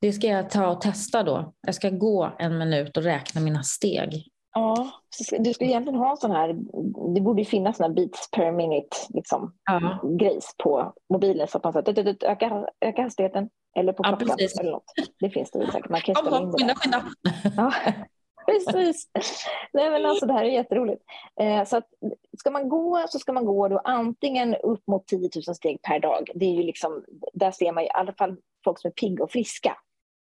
Det 0.00 0.12
ska 0.12 0.26
jag 0.26 0.50
ta 0.50 0.68
och 0.68 0.80
testa 0.80 1.22
då. 1.22 1.52
Jag 1.66 1.74
ska 1.74 1.90
gå 1.90 2.32
en 2.38 2.58
minut 2.58 2.96
och 2.96 3.02
räkna 3.02 3.40
mina 3.40 3.62
steg. 3.62 4.24
Ja, 4.54 4.90
du 5.38 5.54
skulle 5.54 5.70
egentligen 5.70 5.98
ha 5.98 6.10
en 6.10 6.16
sån 6.16 6.30
här, 6.30 6.56
det 7.14 7.20
borde 7.20 7.40
ju 7.42 7.44
finnas 7.44 7.76
såna 7.76 7.88
här 7.88 7.94
beats 7.94 8.30
per 8.30 8.52
minute 8.52 8.96
liksom, 9.08 9.54
ja. 9.64 10.00
grejs 10.18 10.54
på 10.62 10.92
mobilen 11.12 11.48
så 11.48 11.58
att 11.58 11.64
man 11.64 11.72
så 11.72 11.78
ökar, 11.78 12.70
ökar 12.80 13.02
hastigheten 13.02 13.48
eller 13.78 13.92
på 13.92 14.02
klockan 14.02 14.28
ja, 14.38 14.48
eller 14.60 14.72
något. 14.72 14.84
Det 15.20 15.30
finns 15.30 15.50
det 15.50 15.72
säkert. 15.72 15.90
Man 15.90 16.00
kan 16.00 16.14
ställa 16.14 16.38
in 16.38 16.50
det 16.50 16.58
skynda, 16.58 16.74
skynda. 16.74 17.04
Ja, 17.56 17.72
precis. 18.48 19.08
Nej, 19.72 19.90
men 19.90 20.06
alltså, 20.06 20.26
det 20.26 20.32
här 20.32 20.44
är 20.44 20.48
jätteroligt. 20.50 21.02
Eh, 21.40 21.64
så 21.64 21.76
att, 21.76 21.86
ska 22.38 22.50
man 22.50 22.68
gå 22.68 23.04
så 23.08 23.18
ska 23.18 23.32
man 23.32 23.44
gå 23.44 23.68
då 23.68 23.80
antingen 23.84 24.54
upp 24.54 24.86
mot 24.86 25.06
10 25.06 25.30
000 25.46 25.54
steg 25.56 25.82
per 25.82 25.98
dag. 25.98 26.30
Det 26.34 26.44
är 26.44 26.54
ju 26.54 26.62
liksom, 26.62 27.04
där 27.32 27.50
ser 27.50 27.72
man 27.72 27.84
i 27.84 27.90
alla 27.94 28.12
fall 28.12 28.36
folk 28.64 28.80
som 28.80 28.88
är 28.88 28.92
pigga 28.92 29.24
och 29.24 29.30
friska 29.30 29.76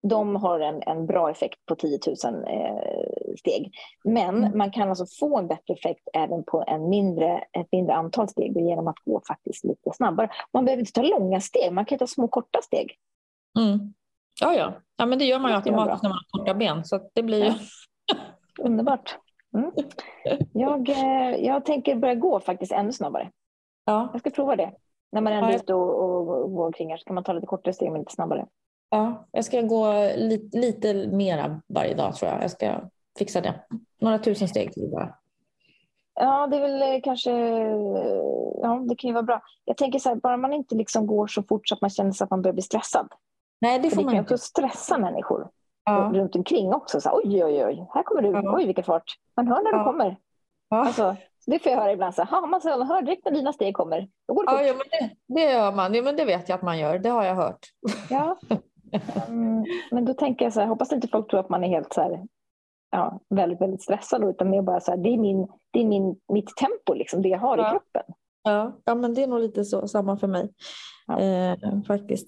de 0.09 0.35
har 0.35 0.59
en, 0.59 0.81
en 0.85 1.05
bra 1.05 1.31
effekt 1.31 1.65
på 1.65 1.75
10 1.75 1.99
000 2.07 2.15
eh, 2.47 3.35
steg. 3.39 3.71
Men 4.03 4.37
mm. 4.37 4.57
man 4.57 4.71
kan 4.71 4.89
alltså 4.89 5.05
få 5.19 5.37
en 5.37 5.47
bättre 5.47 5.73
effekt 5.73 6.07
även 6.13 6.43
på 6.43 6.63
en 6.67 6.89
mindre, 6.89 7.37
ett 7.37 7.67
mindre 7.71 7.95
antal 7.95 8.29
steg 8.29 8.57
genom 8.57 8.87
att 8.87 8.99
gå 9.05 9.21
faktiskt 9.27 9.63
lite 9.63 9.91
snabbare. 9.93 10.29
Man 10.53 10.65
behöver 10.65 10.79
inte 10.79 10.91
ta 10.91 11.01
långa 11.01 11.41
steg, 11.41 11.73
man 11.73 11.85
kan 11.85 11.97
ta 11.97 12.07
små 12.07 12.27
korta 12.27 12.61
steg. 12.61 12.95
Mm. 13.59 13.93
Ja, 14.41 14.55
ja. 14.55 14.73
ja, 14.97 15.05
men 15.05 15.19
det 15.19 15.25
gör 15.25 15.39
man 15.39 15.51
ju 15.51 15.57
automatiskt 15.57 16.03
när 16.03 16.09
man 16.09 16.19
har 16.31 16.39
korta 16.39 16.53
ben. 16.53 16.85
Så 16.85 17.09
det 17.13 17.23
blir 17.23 17.45
ju... 17.45 17.53
Underbart. 18.59 19.17
Mm. 19.53 19.71
Jag, 20.53 20.89
eh, 20.89 21.45
jag 21.45 21.65
tänker 21.65 21.95
börja 21.95 22.15
gå 22.15 22.39
faktiskt 22.39 22.71
ännu 22.71 22.91
snabbare. 22.91 23.31
Ja. 23.85 24.09
Jag 24.11 24.19
ska 24.19 24.29
prova 24.29 24.55
det. 24.55 24.73
När 25.11 25.21
man 25.21 25.33
ändå 25.33 25.49
är 25.49 25.55
ute 25.55 25.73
och, 25.73 26.03
och, 26.03 26.43
och 26.43 26.53
går 26.53 26.65
omkring 26.65 26.89
här 26.89 26.97
så 26.97 27.05
kan 27.05 27.15
man 27.15 27.23
ta 27.23 27.33
lite 27.33 27.47
kortare 27.47 27.73
steg 27.73 27.91
men 27.91 28.01
lite 28.01 28.13
snabbare. 28.13 28.45
Ja, 28.89 29.27
jag 29.31 29.45
ska 29.45 29.61
gå 29.61 29.93
lite, 30.15 30.57
lite 30.57 30.93
mera 31.07 31.61
varje 31.67 31.93
dag 31.93 32.15
tror 32.15 32.31
jag. 32.31 32.43
Jag 32.43 32.51
ska 32.51 32.81
fixa 33.17 33.41
det. 33.41 33.53
Några 34.01 34.19
tusen 34.19 34.47
steg 34.47 34.73
till 34.73 34.89
bara. 34.91 35.15
Ja, 36.13 36.47
det 36.47 36.57
är 36.57 36.61
väl 36.61 36.81
eh, 36.81 37.01
kanske, 37.03 37.31
ja 38.61 38.85
det 38.89 38.95
kan 38.95 39.07
ju 39.07 39.13
vara 39.13 39.23
bra. 39.23 39.41
Jag 39.65 39.77
tänker 39.77 39.99
så 39.99 40.09
här, 40.09 40.15
bara 40.15 40.37
man 40.37 40.53
inte 40.53 40.75
liksom 40.75 41.07
går 41.07 41.27
så 41.27 41.43
fort 41.43 41.67
så 41.67 41.75
att 41.75 41.81
man 41.81 41.89
känner 41.89 42.11
sig 42.11 42.25
att 42.25 42.31
man 42.31 42.41
börjar 42.41 42.53
bli 42.53 42.61
stressad. 42.61 43.07
Nej, 43.61 43.79
det 43.79 43.89
får 43.89 43.95
För 43.95 44.03
man 44.03 44.13
det 44.13 44.17
kan 44.17 44.23
också 44.23 44.37
stressa 44.37 44.97
människor 44.97 45.49
ja. 45.85 46.11
runt 46.13 46.35
omkring 46.35 46.73
också. 46.73 47.01
Så 47.01 47.09
oj, 47.23 47.43
oj, 47.45 47.65
oj, 47.65 47.87
här 47.93 48.03
kommer 48.03 48.21
du, 48.21 48.29
ja. 48.29 48.55
oj 48.55 48.65
vilken 48.65 48.83
fart. 48.83 49.15
Man 49.35 49.47
hör 49.47 49.63
när 49.63 49.71
ja. 49.71 49.77
du 49.77 49.83
kommer. 49.83 50.17
Ja. 50.69 50.77
Alltså, 50.77 51.15
det 51.45 51.59
får 51.59 51.71
jag 51.71 51.79
höra 51.79 51.91
ibland. 51.91 52.15
Så 52.15 52.23
här, 52.23 52.47
man 52.47 52.87
hör 52.87 53.01
direkt 53.01 53.25
när 53.25 53.31
dina 53.31 53.53
steg 53.53 53.75
kommer. 53.75 54.07
Då 54.27 54.33
går 54.33 54.45
det 54.45 54.51
ja, 54.51 54.61
ja, 54.61 54.73
men 54.73 55.09
det, 55.09 55.15
det 55.33 55.53
gör 55.53 55.71
man. 55.71 55.93
Ja, 55.93 56.01
men 56.01 56.15
det 56.15 56.25
vet 56.25 56.49
jag 56.49 56.55
att 56.55 56.61
man 56.61 56.79
gör. 56.79 56.99
Det 56.99 57.09
har 57.09 57.23
jag 57.23 57.35
hört. 57.35 57.59
Ja, 58.09 58.37
Mm, 59.27 59.65
men 59.91 60.05
då 60.05 60.13
tänker 60.13 60.45
jag 60.45 60.53
så 60.53 60.59
här, 60.59 60.67
hoppas 60.67 60.91
inte 60.93 61.07
folk 61.07 61.29
tror 61.29 61.39
att 61.39 61.49
man 61.49 61.63
är 61.63 61.67
helt 61.67 61.93
så 61.93 62.01
här, 62.01 62.23
ja, 62.91 63.19
väldigt, 63.29 63.61
väldigt 63.61 63.81
stressad 63.81 64.23
utan 64.23 64.49
mer 64.49 64.61
bara 64.61 64.79
så 64.79 64.91
här, 64.91 64.97
det 64.97 65.09
är, 65.09 65.17
min, 65.17 65.47
det 65.71 65.79
är 65.79 65.85
min, 65.85 66.15
mitt 66.33 66.55
tempo, 66.55 66.93
liksom, 66.93 67.21
det 67.21 67.29
jag 67.29 67.39
har 67.39 67.57
i 67.57 67.71
kroppen. 67.71 68.13
Ja, 68.45 68.79
ja, 68.85 68.95
men 68.95 69.13
det 69.13 69.23
är 69.23 69.27
nog 69.27 69.39
lite 69.39 69.65
så, 69.65 69.87
samma 69.87 70.17
för 70.17 70.27
mig. 70.27 70.49
Ja. 71.07 71.19
Eh, 71.19 71.57
faktiskt. 71.87 72.27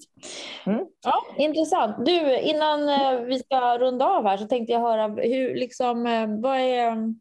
Mm. 0.66 0.86
Ja, 1.04 1.14
intressant. 1.36 2.06
Du, 2.06 2.40
innan 2.40 2.88
eh, 2.88 3.20
vi 3.20 3.38
ska 3.38 3.78
runda 3.78 4.06
av 4.06 4.24
här 4.24 4.36
så 4.36 4.46
tänkte 4.46 4.72
jag 4.72 4.80
höra, 4.80 5.06
hur, 5.08 5.54
liksom, 5.54 6.06
eh, 6.06 6.40
vad, 6.40 6.56
är, 6.56 7.14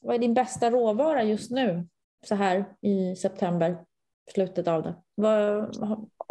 vad 0.00 0.14
är 0.14 0.18
din 0.18 0.34
bästa 0.34 0.70
råvara 0.70 1.22
just 1.22 1.50
nu 1.50 1.88
så 2.26 2.34
här 2.34 2.64
i 2.80 3.16
september, 3.16 3.78
slutet 4.32 4.68
av 4.68 4.82
det? 4.82 4.94
Vad, 5.14 5.42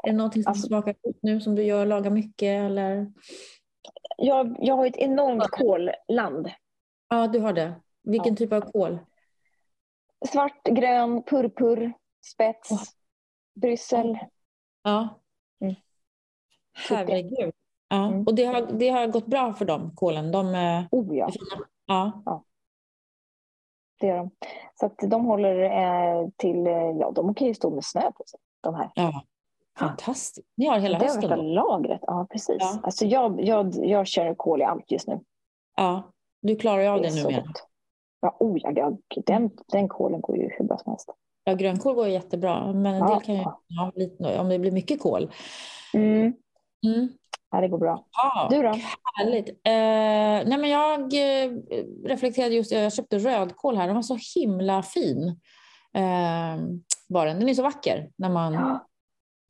är 0.04 0.12
det 0.12 0.14
någonting 0.14 0.44
som 0.44 0.50
alltså, 0.50 0.68
smakar 0.68 0.96
gott 1.02 1.20
nu 1.22 1.42
som 1.42 1.56
du 1.56 1.64
gör, 1.64 1.86
lagar 1.86 2.12
mycket 2.12 2.66
eller? 2.66 3.12
Jag, 4.18 4.56
jag 4.60 4.76
har 4.76 4.86
ett 4.86 4.98
enormt 4.98 5.48
kolland. 5.52 6.50
Ja, 7.10 7.28
du 7.28 7.40
har 7.40 7.54
det. 7.54 7.74
Vilken 8.04 8.34
ja. 8.34 8.38
typ 8.38 8.54
av 8.54 8.62
kol? 8.62 9.00
Svart, 10.28 10.64
grön, 10.64 11.24
purpur, 11.24 11.94
spets, 12.26 12.72
oh. 12.72 12.82
Bryssel. 13.62 14.18
Ja. 14.84 15.20
Mm. 15.62 15.76
Herregud. 16.90 17.54
Ja. 17.90 18.08
Mm. 18.08 18.24
Och 18.24 18.36
det 18.36 18.46
har, 18.46 18.62
det 18.62 18.90
har 18.90 19.08
gått 19.08 19.26
bra 19.26 19.54
för 19.54 19.66
dem, 19.66 19.92
kolen? 19.96 20.32
De, 20.32 20.46
oh 20.92 21.16
ja. 21.16 21.30
ja. 21.86 22.22
ja. 22.26 22.44
Det 24.00 24.08
gör 24.08 24.18
de. 24.18 24.32
Så 24.80 24.86
att 24.86 24.98
de 24.98 25.26
håller 25.26 25.60
eh, 25.60 26.28
till, 26.38 26.68
eh, 26.68 26.74
ja 26.74 27.12
de 27.12 27.36
kan 27.36 27.48
ju 27.48 27.54
stå 27.54 27.70
med 27.70 27.86
snö 27.86 28.12
på 28.12 28.24
sig, 28.28 28.40
de 28.62 28.76
här. 28.76 28.92
Ja. 28.96 29.24
Fantastiskt. 29.80 30.48
Ni 30.56 30.66
har 30.66 30.80
hela 30.80 30.98
hösten? 31.00 31.30
Det 31.30 31.36
är 31.36 31.38
lagret, 31.38 32.02
ja 32.02 32.28
precis. 32.32 32.58
Ja. 32.60 32.80
Alltså 32.84 33.06
jag, 33.06 33.42
jag, 33.42 33.74
jag 33.86 34.08
kör 34.08 34.36
kol 34.36 34.62
i 34.62 34.64
allt 34.64 34.92
just 34.92 35.08
nu. 35.08 35.20
Ja, 35.76 36.12
du 36.42 36.56
klarar 36.56 36.82
ju 36.82 36.88
av 36.88 37.02
det, 37.02 37.10
det 37.10 37.24
numera. 37.24 37.44
Ja, 38.22 38.38
oh, 38.40 38.58
ja, 38.62 38.98
den, 39.26 39.50
den 39.72 39.90
kolen 39.90 40.22
går 40.22 40.38
ju 40.38 40.50
hur 40.58 40.66
bra 40.66 40.78
som 40.78 40.92
helst. 40.92 41.10
Ja, 41.44 41.54
grönkål 41.54 41.96
går 41.96 42.08
jättebra, 42.08 42.74
men 42.74 42.94
en 42.96 43.00
ja. 43.00 43.08
del 43.14 43.22
kan 43.22 43.36
ju 43.36 43.44
ja, 43.68 43.92
lite, 43.96 44.40
om 44.40 44.50
det 44.50 44.60
blir 44.60 44.72
mycket 44.72 45.02
kol. 45.02 45.32
Mm. 45.94 46.34
Mm. 46.86 47.10
Ja, 47.52 47.62
det 47.62 47.68
går 47.68 47.78
bra. 47.78 48.06
Ja, 48.12 48.48
du 48.50 48.62
då? 48.62 48.76
Härligt. 49.18 49.50
Eh, 49.50 50.50
nej, 50.50 50.58
men 50.58 50.70
jag 50.70 51.00
eh, 51.02 51.52
reflekterade 52.06 52.56
just, 52.56 52.72
jag 52.72 52.94
köpte 52.94 53.18
rödkål 53.18 53.78
här, 53.78 53.88
den 53.88 53.96
var 53.96 54.04
så 54.04 54.18
himla 54.36 54.84
fin. 54.84 55.28
Eh, 55.94 56.58
var 57.08 57.26
den. 57.26 57.40
den 57.40 57.50
är 57.50 57.54
så 57.54 57.64
vacker 57.64 58.10
när 58.16 58.30
man 58.30 58.54
ja 58.54 58.86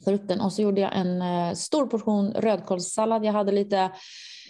tar 0.06 0.14
upp 0.14 0.28
den 0.28 0.42
och 0.42 0.54
så 0.54 0.62
gjorde 0.62 0.82
jag 0.82 0.96
en 0.96 1.22
eh, 1.22 1.54
stor 1.54 1.88
portion 1.88 2.34
rödkålssallad. 2.34 3.26
Jag 3.26 3.34
hade 3.34 3.52
lite 3.52 3.92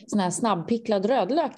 sån 0.08 0.20
här 0.20 0.30
snabbpicklad 0.30 1.06
rödlök 1.06 1.54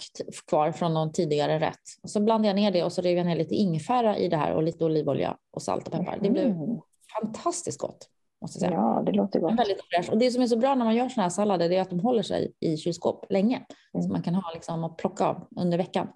kvar 0.48 0.72
från 0.72 0.94
någon 0.94 1.12
tidigare 1.12 1.60
rätt. 1.60 1.80
Och 2.04 2.10
så 2.10 2.20
blandade 2.20 2.48
jag 2.48 2.56
ner 2.56 2.72
det 2.72 2.84
och 2.84 2.94
så 2.94 3.02
rev 3.02 3.18
jag 3.18 3.26
ner 3.26 3.36
lite 3.36 3.56
ingefära 3.56 4.18
i 4.18 4.28
det 4.28 4.38
här 4.38 4.54
och 4.54 4.64
lite 4.64 4.86
olivolja 4.86 5.38
och 5.52 5.62
salt 5.62 5.88
och 5.88 5.94
peppar. 5.94 6.20
Det 6.22 6.30
blev 6.30 6.46
mm. 6.46 6.80
fantastiskt 7.22 7.80
gott. 7.80 8.08
Måste 8.42 8.60
säga. 8.60 8.72
Ja, 8.72 9.04
det 9.06 9.12
låter 9.12 9.40
gott. 9.40 9.60
Väldigt 9.60 9.82
fräsch. 9.92 10.10
Och 10.10 10.18
det 10.18 10.32
som 10.32 10.42
är 10.42 10.48
så 10.48 10.58
bra 10.58 10.76
när 10.76 10.86
man 10.86 10.96
gör 10.96 11.10
såna 11.10 11.24
här 11.24 11.30
sallader 11.30 11.72
är 11.72 11.82
att 11.82 11.90
de 11.90 12.00
håller 12.00 12.24
sig 12.24 12.54
i 12.60 12.78
kylskåp 12.78 13.26
länge. 13.30 13.66
Mm. 13.94 14.04
Så 14.04 14.12
man 14.12 14.24
kan 14.24 14.36
ha 14.36 14.54
liksom 14.54 14.84
och 14.84 14.98
plocka 14.98 15.26
av 15.26 15.48
under 15.56 15.78
veckan. 15.78 16.08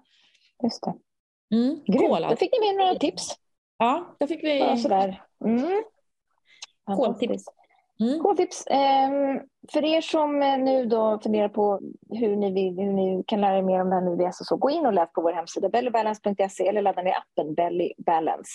Just 0.62 0.82
det. 0.82 0.94
Mm. 1.56 1.80
Grymt. 1.86 2.30
Då 2.30 2.36
fick 2.36 2.52
ni 2.52 2.66
med 2.66 2.76
några 2.76 2.98
tips. 2.98 3.36
Ja, 3.78 4.16
då 4.18 4.26
fick 4.26 4.44
vi. 4.44 4.58
Ja, 4.58 4.76
sådär. 4.76 5.22
Mm. 5.44 5.82
Koltips. 6.96 7.44
Mm. 8.00 8.20
K-tips. 8.22 8.66
Eh, 8.66 9.10
för 9.72 9.84
er 9.84 10.00
som 10.00 10.42
eh, 10.42 10.58
nu 10.58 10.86
då 10.86 11.20
funderar 11.22 11.48
på 11.48 11.80
hur 12.10 12.36
ni, 12.36 12.52
vill, 12.52 12.84
hur 12.84 12.92
ni 12.92 13.24
kan 13.26 13.40
lära 13.40 13.58
er 13.58 13.62
mer 13.62 13.80
om 13.80 13.90
det 13.90 13.94
här 13.94 14.02
med 14.02 14.20
IBS 14.20 14.40
och 14.40 14.46
så, 14.46 14.56
gå 14.56 14.70
in 14.70 14.86
och 14.86 14.92
läs 14.92 15.12
på 15.12 15.20
vår 15.22 15.32
hemsida 15.32 15.68
bellybalance.se 15.68 16.68
eller 16.68 16.82
ladda 16.82 17.02
ner 17.02 17.14
appen 17.16 17.54
Belly 17.54 17.92
Balance. 17.98 18.50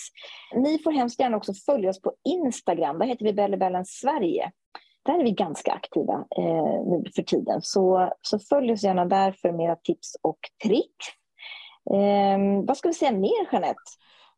Ni 0.54 0.78
får 0.78 0.92
hemskt 0.92 1.20
gärna 1.20 1.36
också 1.36 1.54
följa 1.54 1.90
oss 1.90 2.00
på 2.00 2.12
Instagram. 2.24 2.98
Där 2.98 3.06
heter 3.06 3.24
vi 3.24 3.32
Belly 3.32 3.56
Balance 3.56 3.92
Sverige. 3.92 4.50
Där 5.04 5.18
är 5.18 5.24
vi 5.24 5.30
ganska 5.30 5.72
aktiva 5.72 6.24
eh, 6.38 6.84
nu 6.86 7.04
för 7.14 7.22
tiden. 7.22 7.62
Så, 7.62 8.12
så 8.22 8.38
följ 8.38 8.72
oss 8.72 8.82
gärna 8.82 9.04
där 9.04 9.32
för 9.32 9.52
mera 9.52 9.76
tips 9.76 10.16
och 10.22 10.38
tricks. 10.64 11.06
Eh, 11.90 12.64
vad 12.66 12.76
ska 12.76 12.88
vi 12.88 12.94
säga 12.94 13.12
mer, 13.12 13.52
Jeanette? 13.52 13.80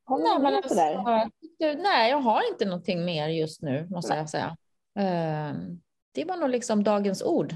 Har 0.05 0.19
nej, 0.19 0.39
men 0.39 0.55
alltså, 0.55 0.75
där? 0.75 1.83
nej, 1.83 2.11
jag 2.11 2.19
har 2.19 2.51
inte 2.53 2.65
någonting 2.65 3.05
mer 3.05 3.29
just 3.29 3.63
nu, 3.63 3.89
måste 3.91 4.13
nej. 4.13 4.19
jag 4.19 4.31
säga. 4.31 4.57
Ehm, 4.99 5.81
det 6.15 6.25
var 6.25 6.37
nog 6.37 6.51
liksom 6.51 6.85
dagens 6.85 7.23
ord. 7.23 7.55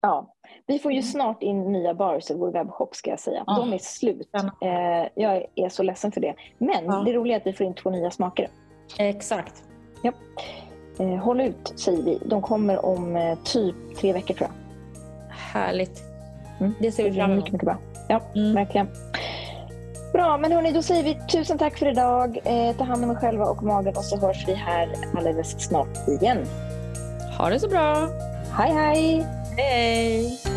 Ja, 0.00 0.34
vi 0.66 0.78
får 0.78 0.92
ju 0.92 0.98
mm. 0.98 1.10
snart 1.10 1.42
in 1.42 1.72
nya 1.72 1.94
bars 1.94 2.30
i 2.30 2.34
vår 2.34 2.52
webbshop 2.52 2.96
ska 2.96 3.10
jag 3.10 3.20
säga. 3.20 3.44
Ja. 3.46 3.56
De 3.56 3.72
är 3.72 3.78
slut. 3.78 4.30
Eh, 4.34 5.08
jag 5.14 5.46
är 5.54 5.68
så 5.68 5.82
ledsen 5.82 6.12
för 6.12 6.20
det. 6.20 6.34
Men 6.58 6.84
ja. 6.84 7.02
det 7.06 7.12
roliga 7.12 7.36
är 7.36 7.40
att 7.40 7.46
vi 7.46 7.52
får 7.52 7.66
in 7.66 7.74
två 7.74 7.90
nya 7.90 8.10
smaker. 8.10 8.48
Exakt. 8.98 9.64
Ja. 10.02 10.12
Eh, 10.98 11.16
håll 11.16 11.40
ut 11.40 11.72
säger 11.76 12.02
vi. 12.02 12.18
De 12.26 12.42
kommer 12.42 12.84
om 12.84 13.16
eh, 13.16 13.38
typ 13.44 13.76
tre 13.96 14.12
veckor 14.12 14.34
tror 14.34 14.50
jag. 14.50 14.56
Härligt. 15.34 16.02
Mm. 16.60 16.74
Det 16.80 16.92
ser 16.92 17.04
vi 17.04 17.12
fram 17.12 17.30
emot. 17.30 17.36
Mycket, 17.36 17.52
mycket 17.52 17.66
bra. 17.66 17.78
Ja, 18.08 18.20
mm. 18.34 18.54
verkligen. 18.54 18.88
Bra, 20.12 20.38
men 20.38 20.52
hörni, 20.52 20.72
då 20.72 20.82
säger 20.82 21.02
vi 21.02 21.18
tusen 21.26 21.58
tack 21.58 21.78
för 21.78 21.90
idag. 21.90 22.38
Eh, 22.44 22.76
ta 22.76 22.84
hand 22.84 23.04
om 23.04 23.10
er 23.10 23.14
själva 23.14 23.44
och 23.44 23.62
magen 23.62 23.96
och 23.96 24.04
så 24.04 24.16
hörs 24.16 24.48
vi 24.48 24.54
här 24.54 24.88
alldeles 25.16 25.64
snart 25.66 26.08
igen. 26.08 26.46
Ha 27.42 27.50
det 27.50 27.60
så 27.60 27.68
bra! 27.68 28.08
Hej 28.56 28.70
hej! 28.72 29.26
Hej! 29.58 30.51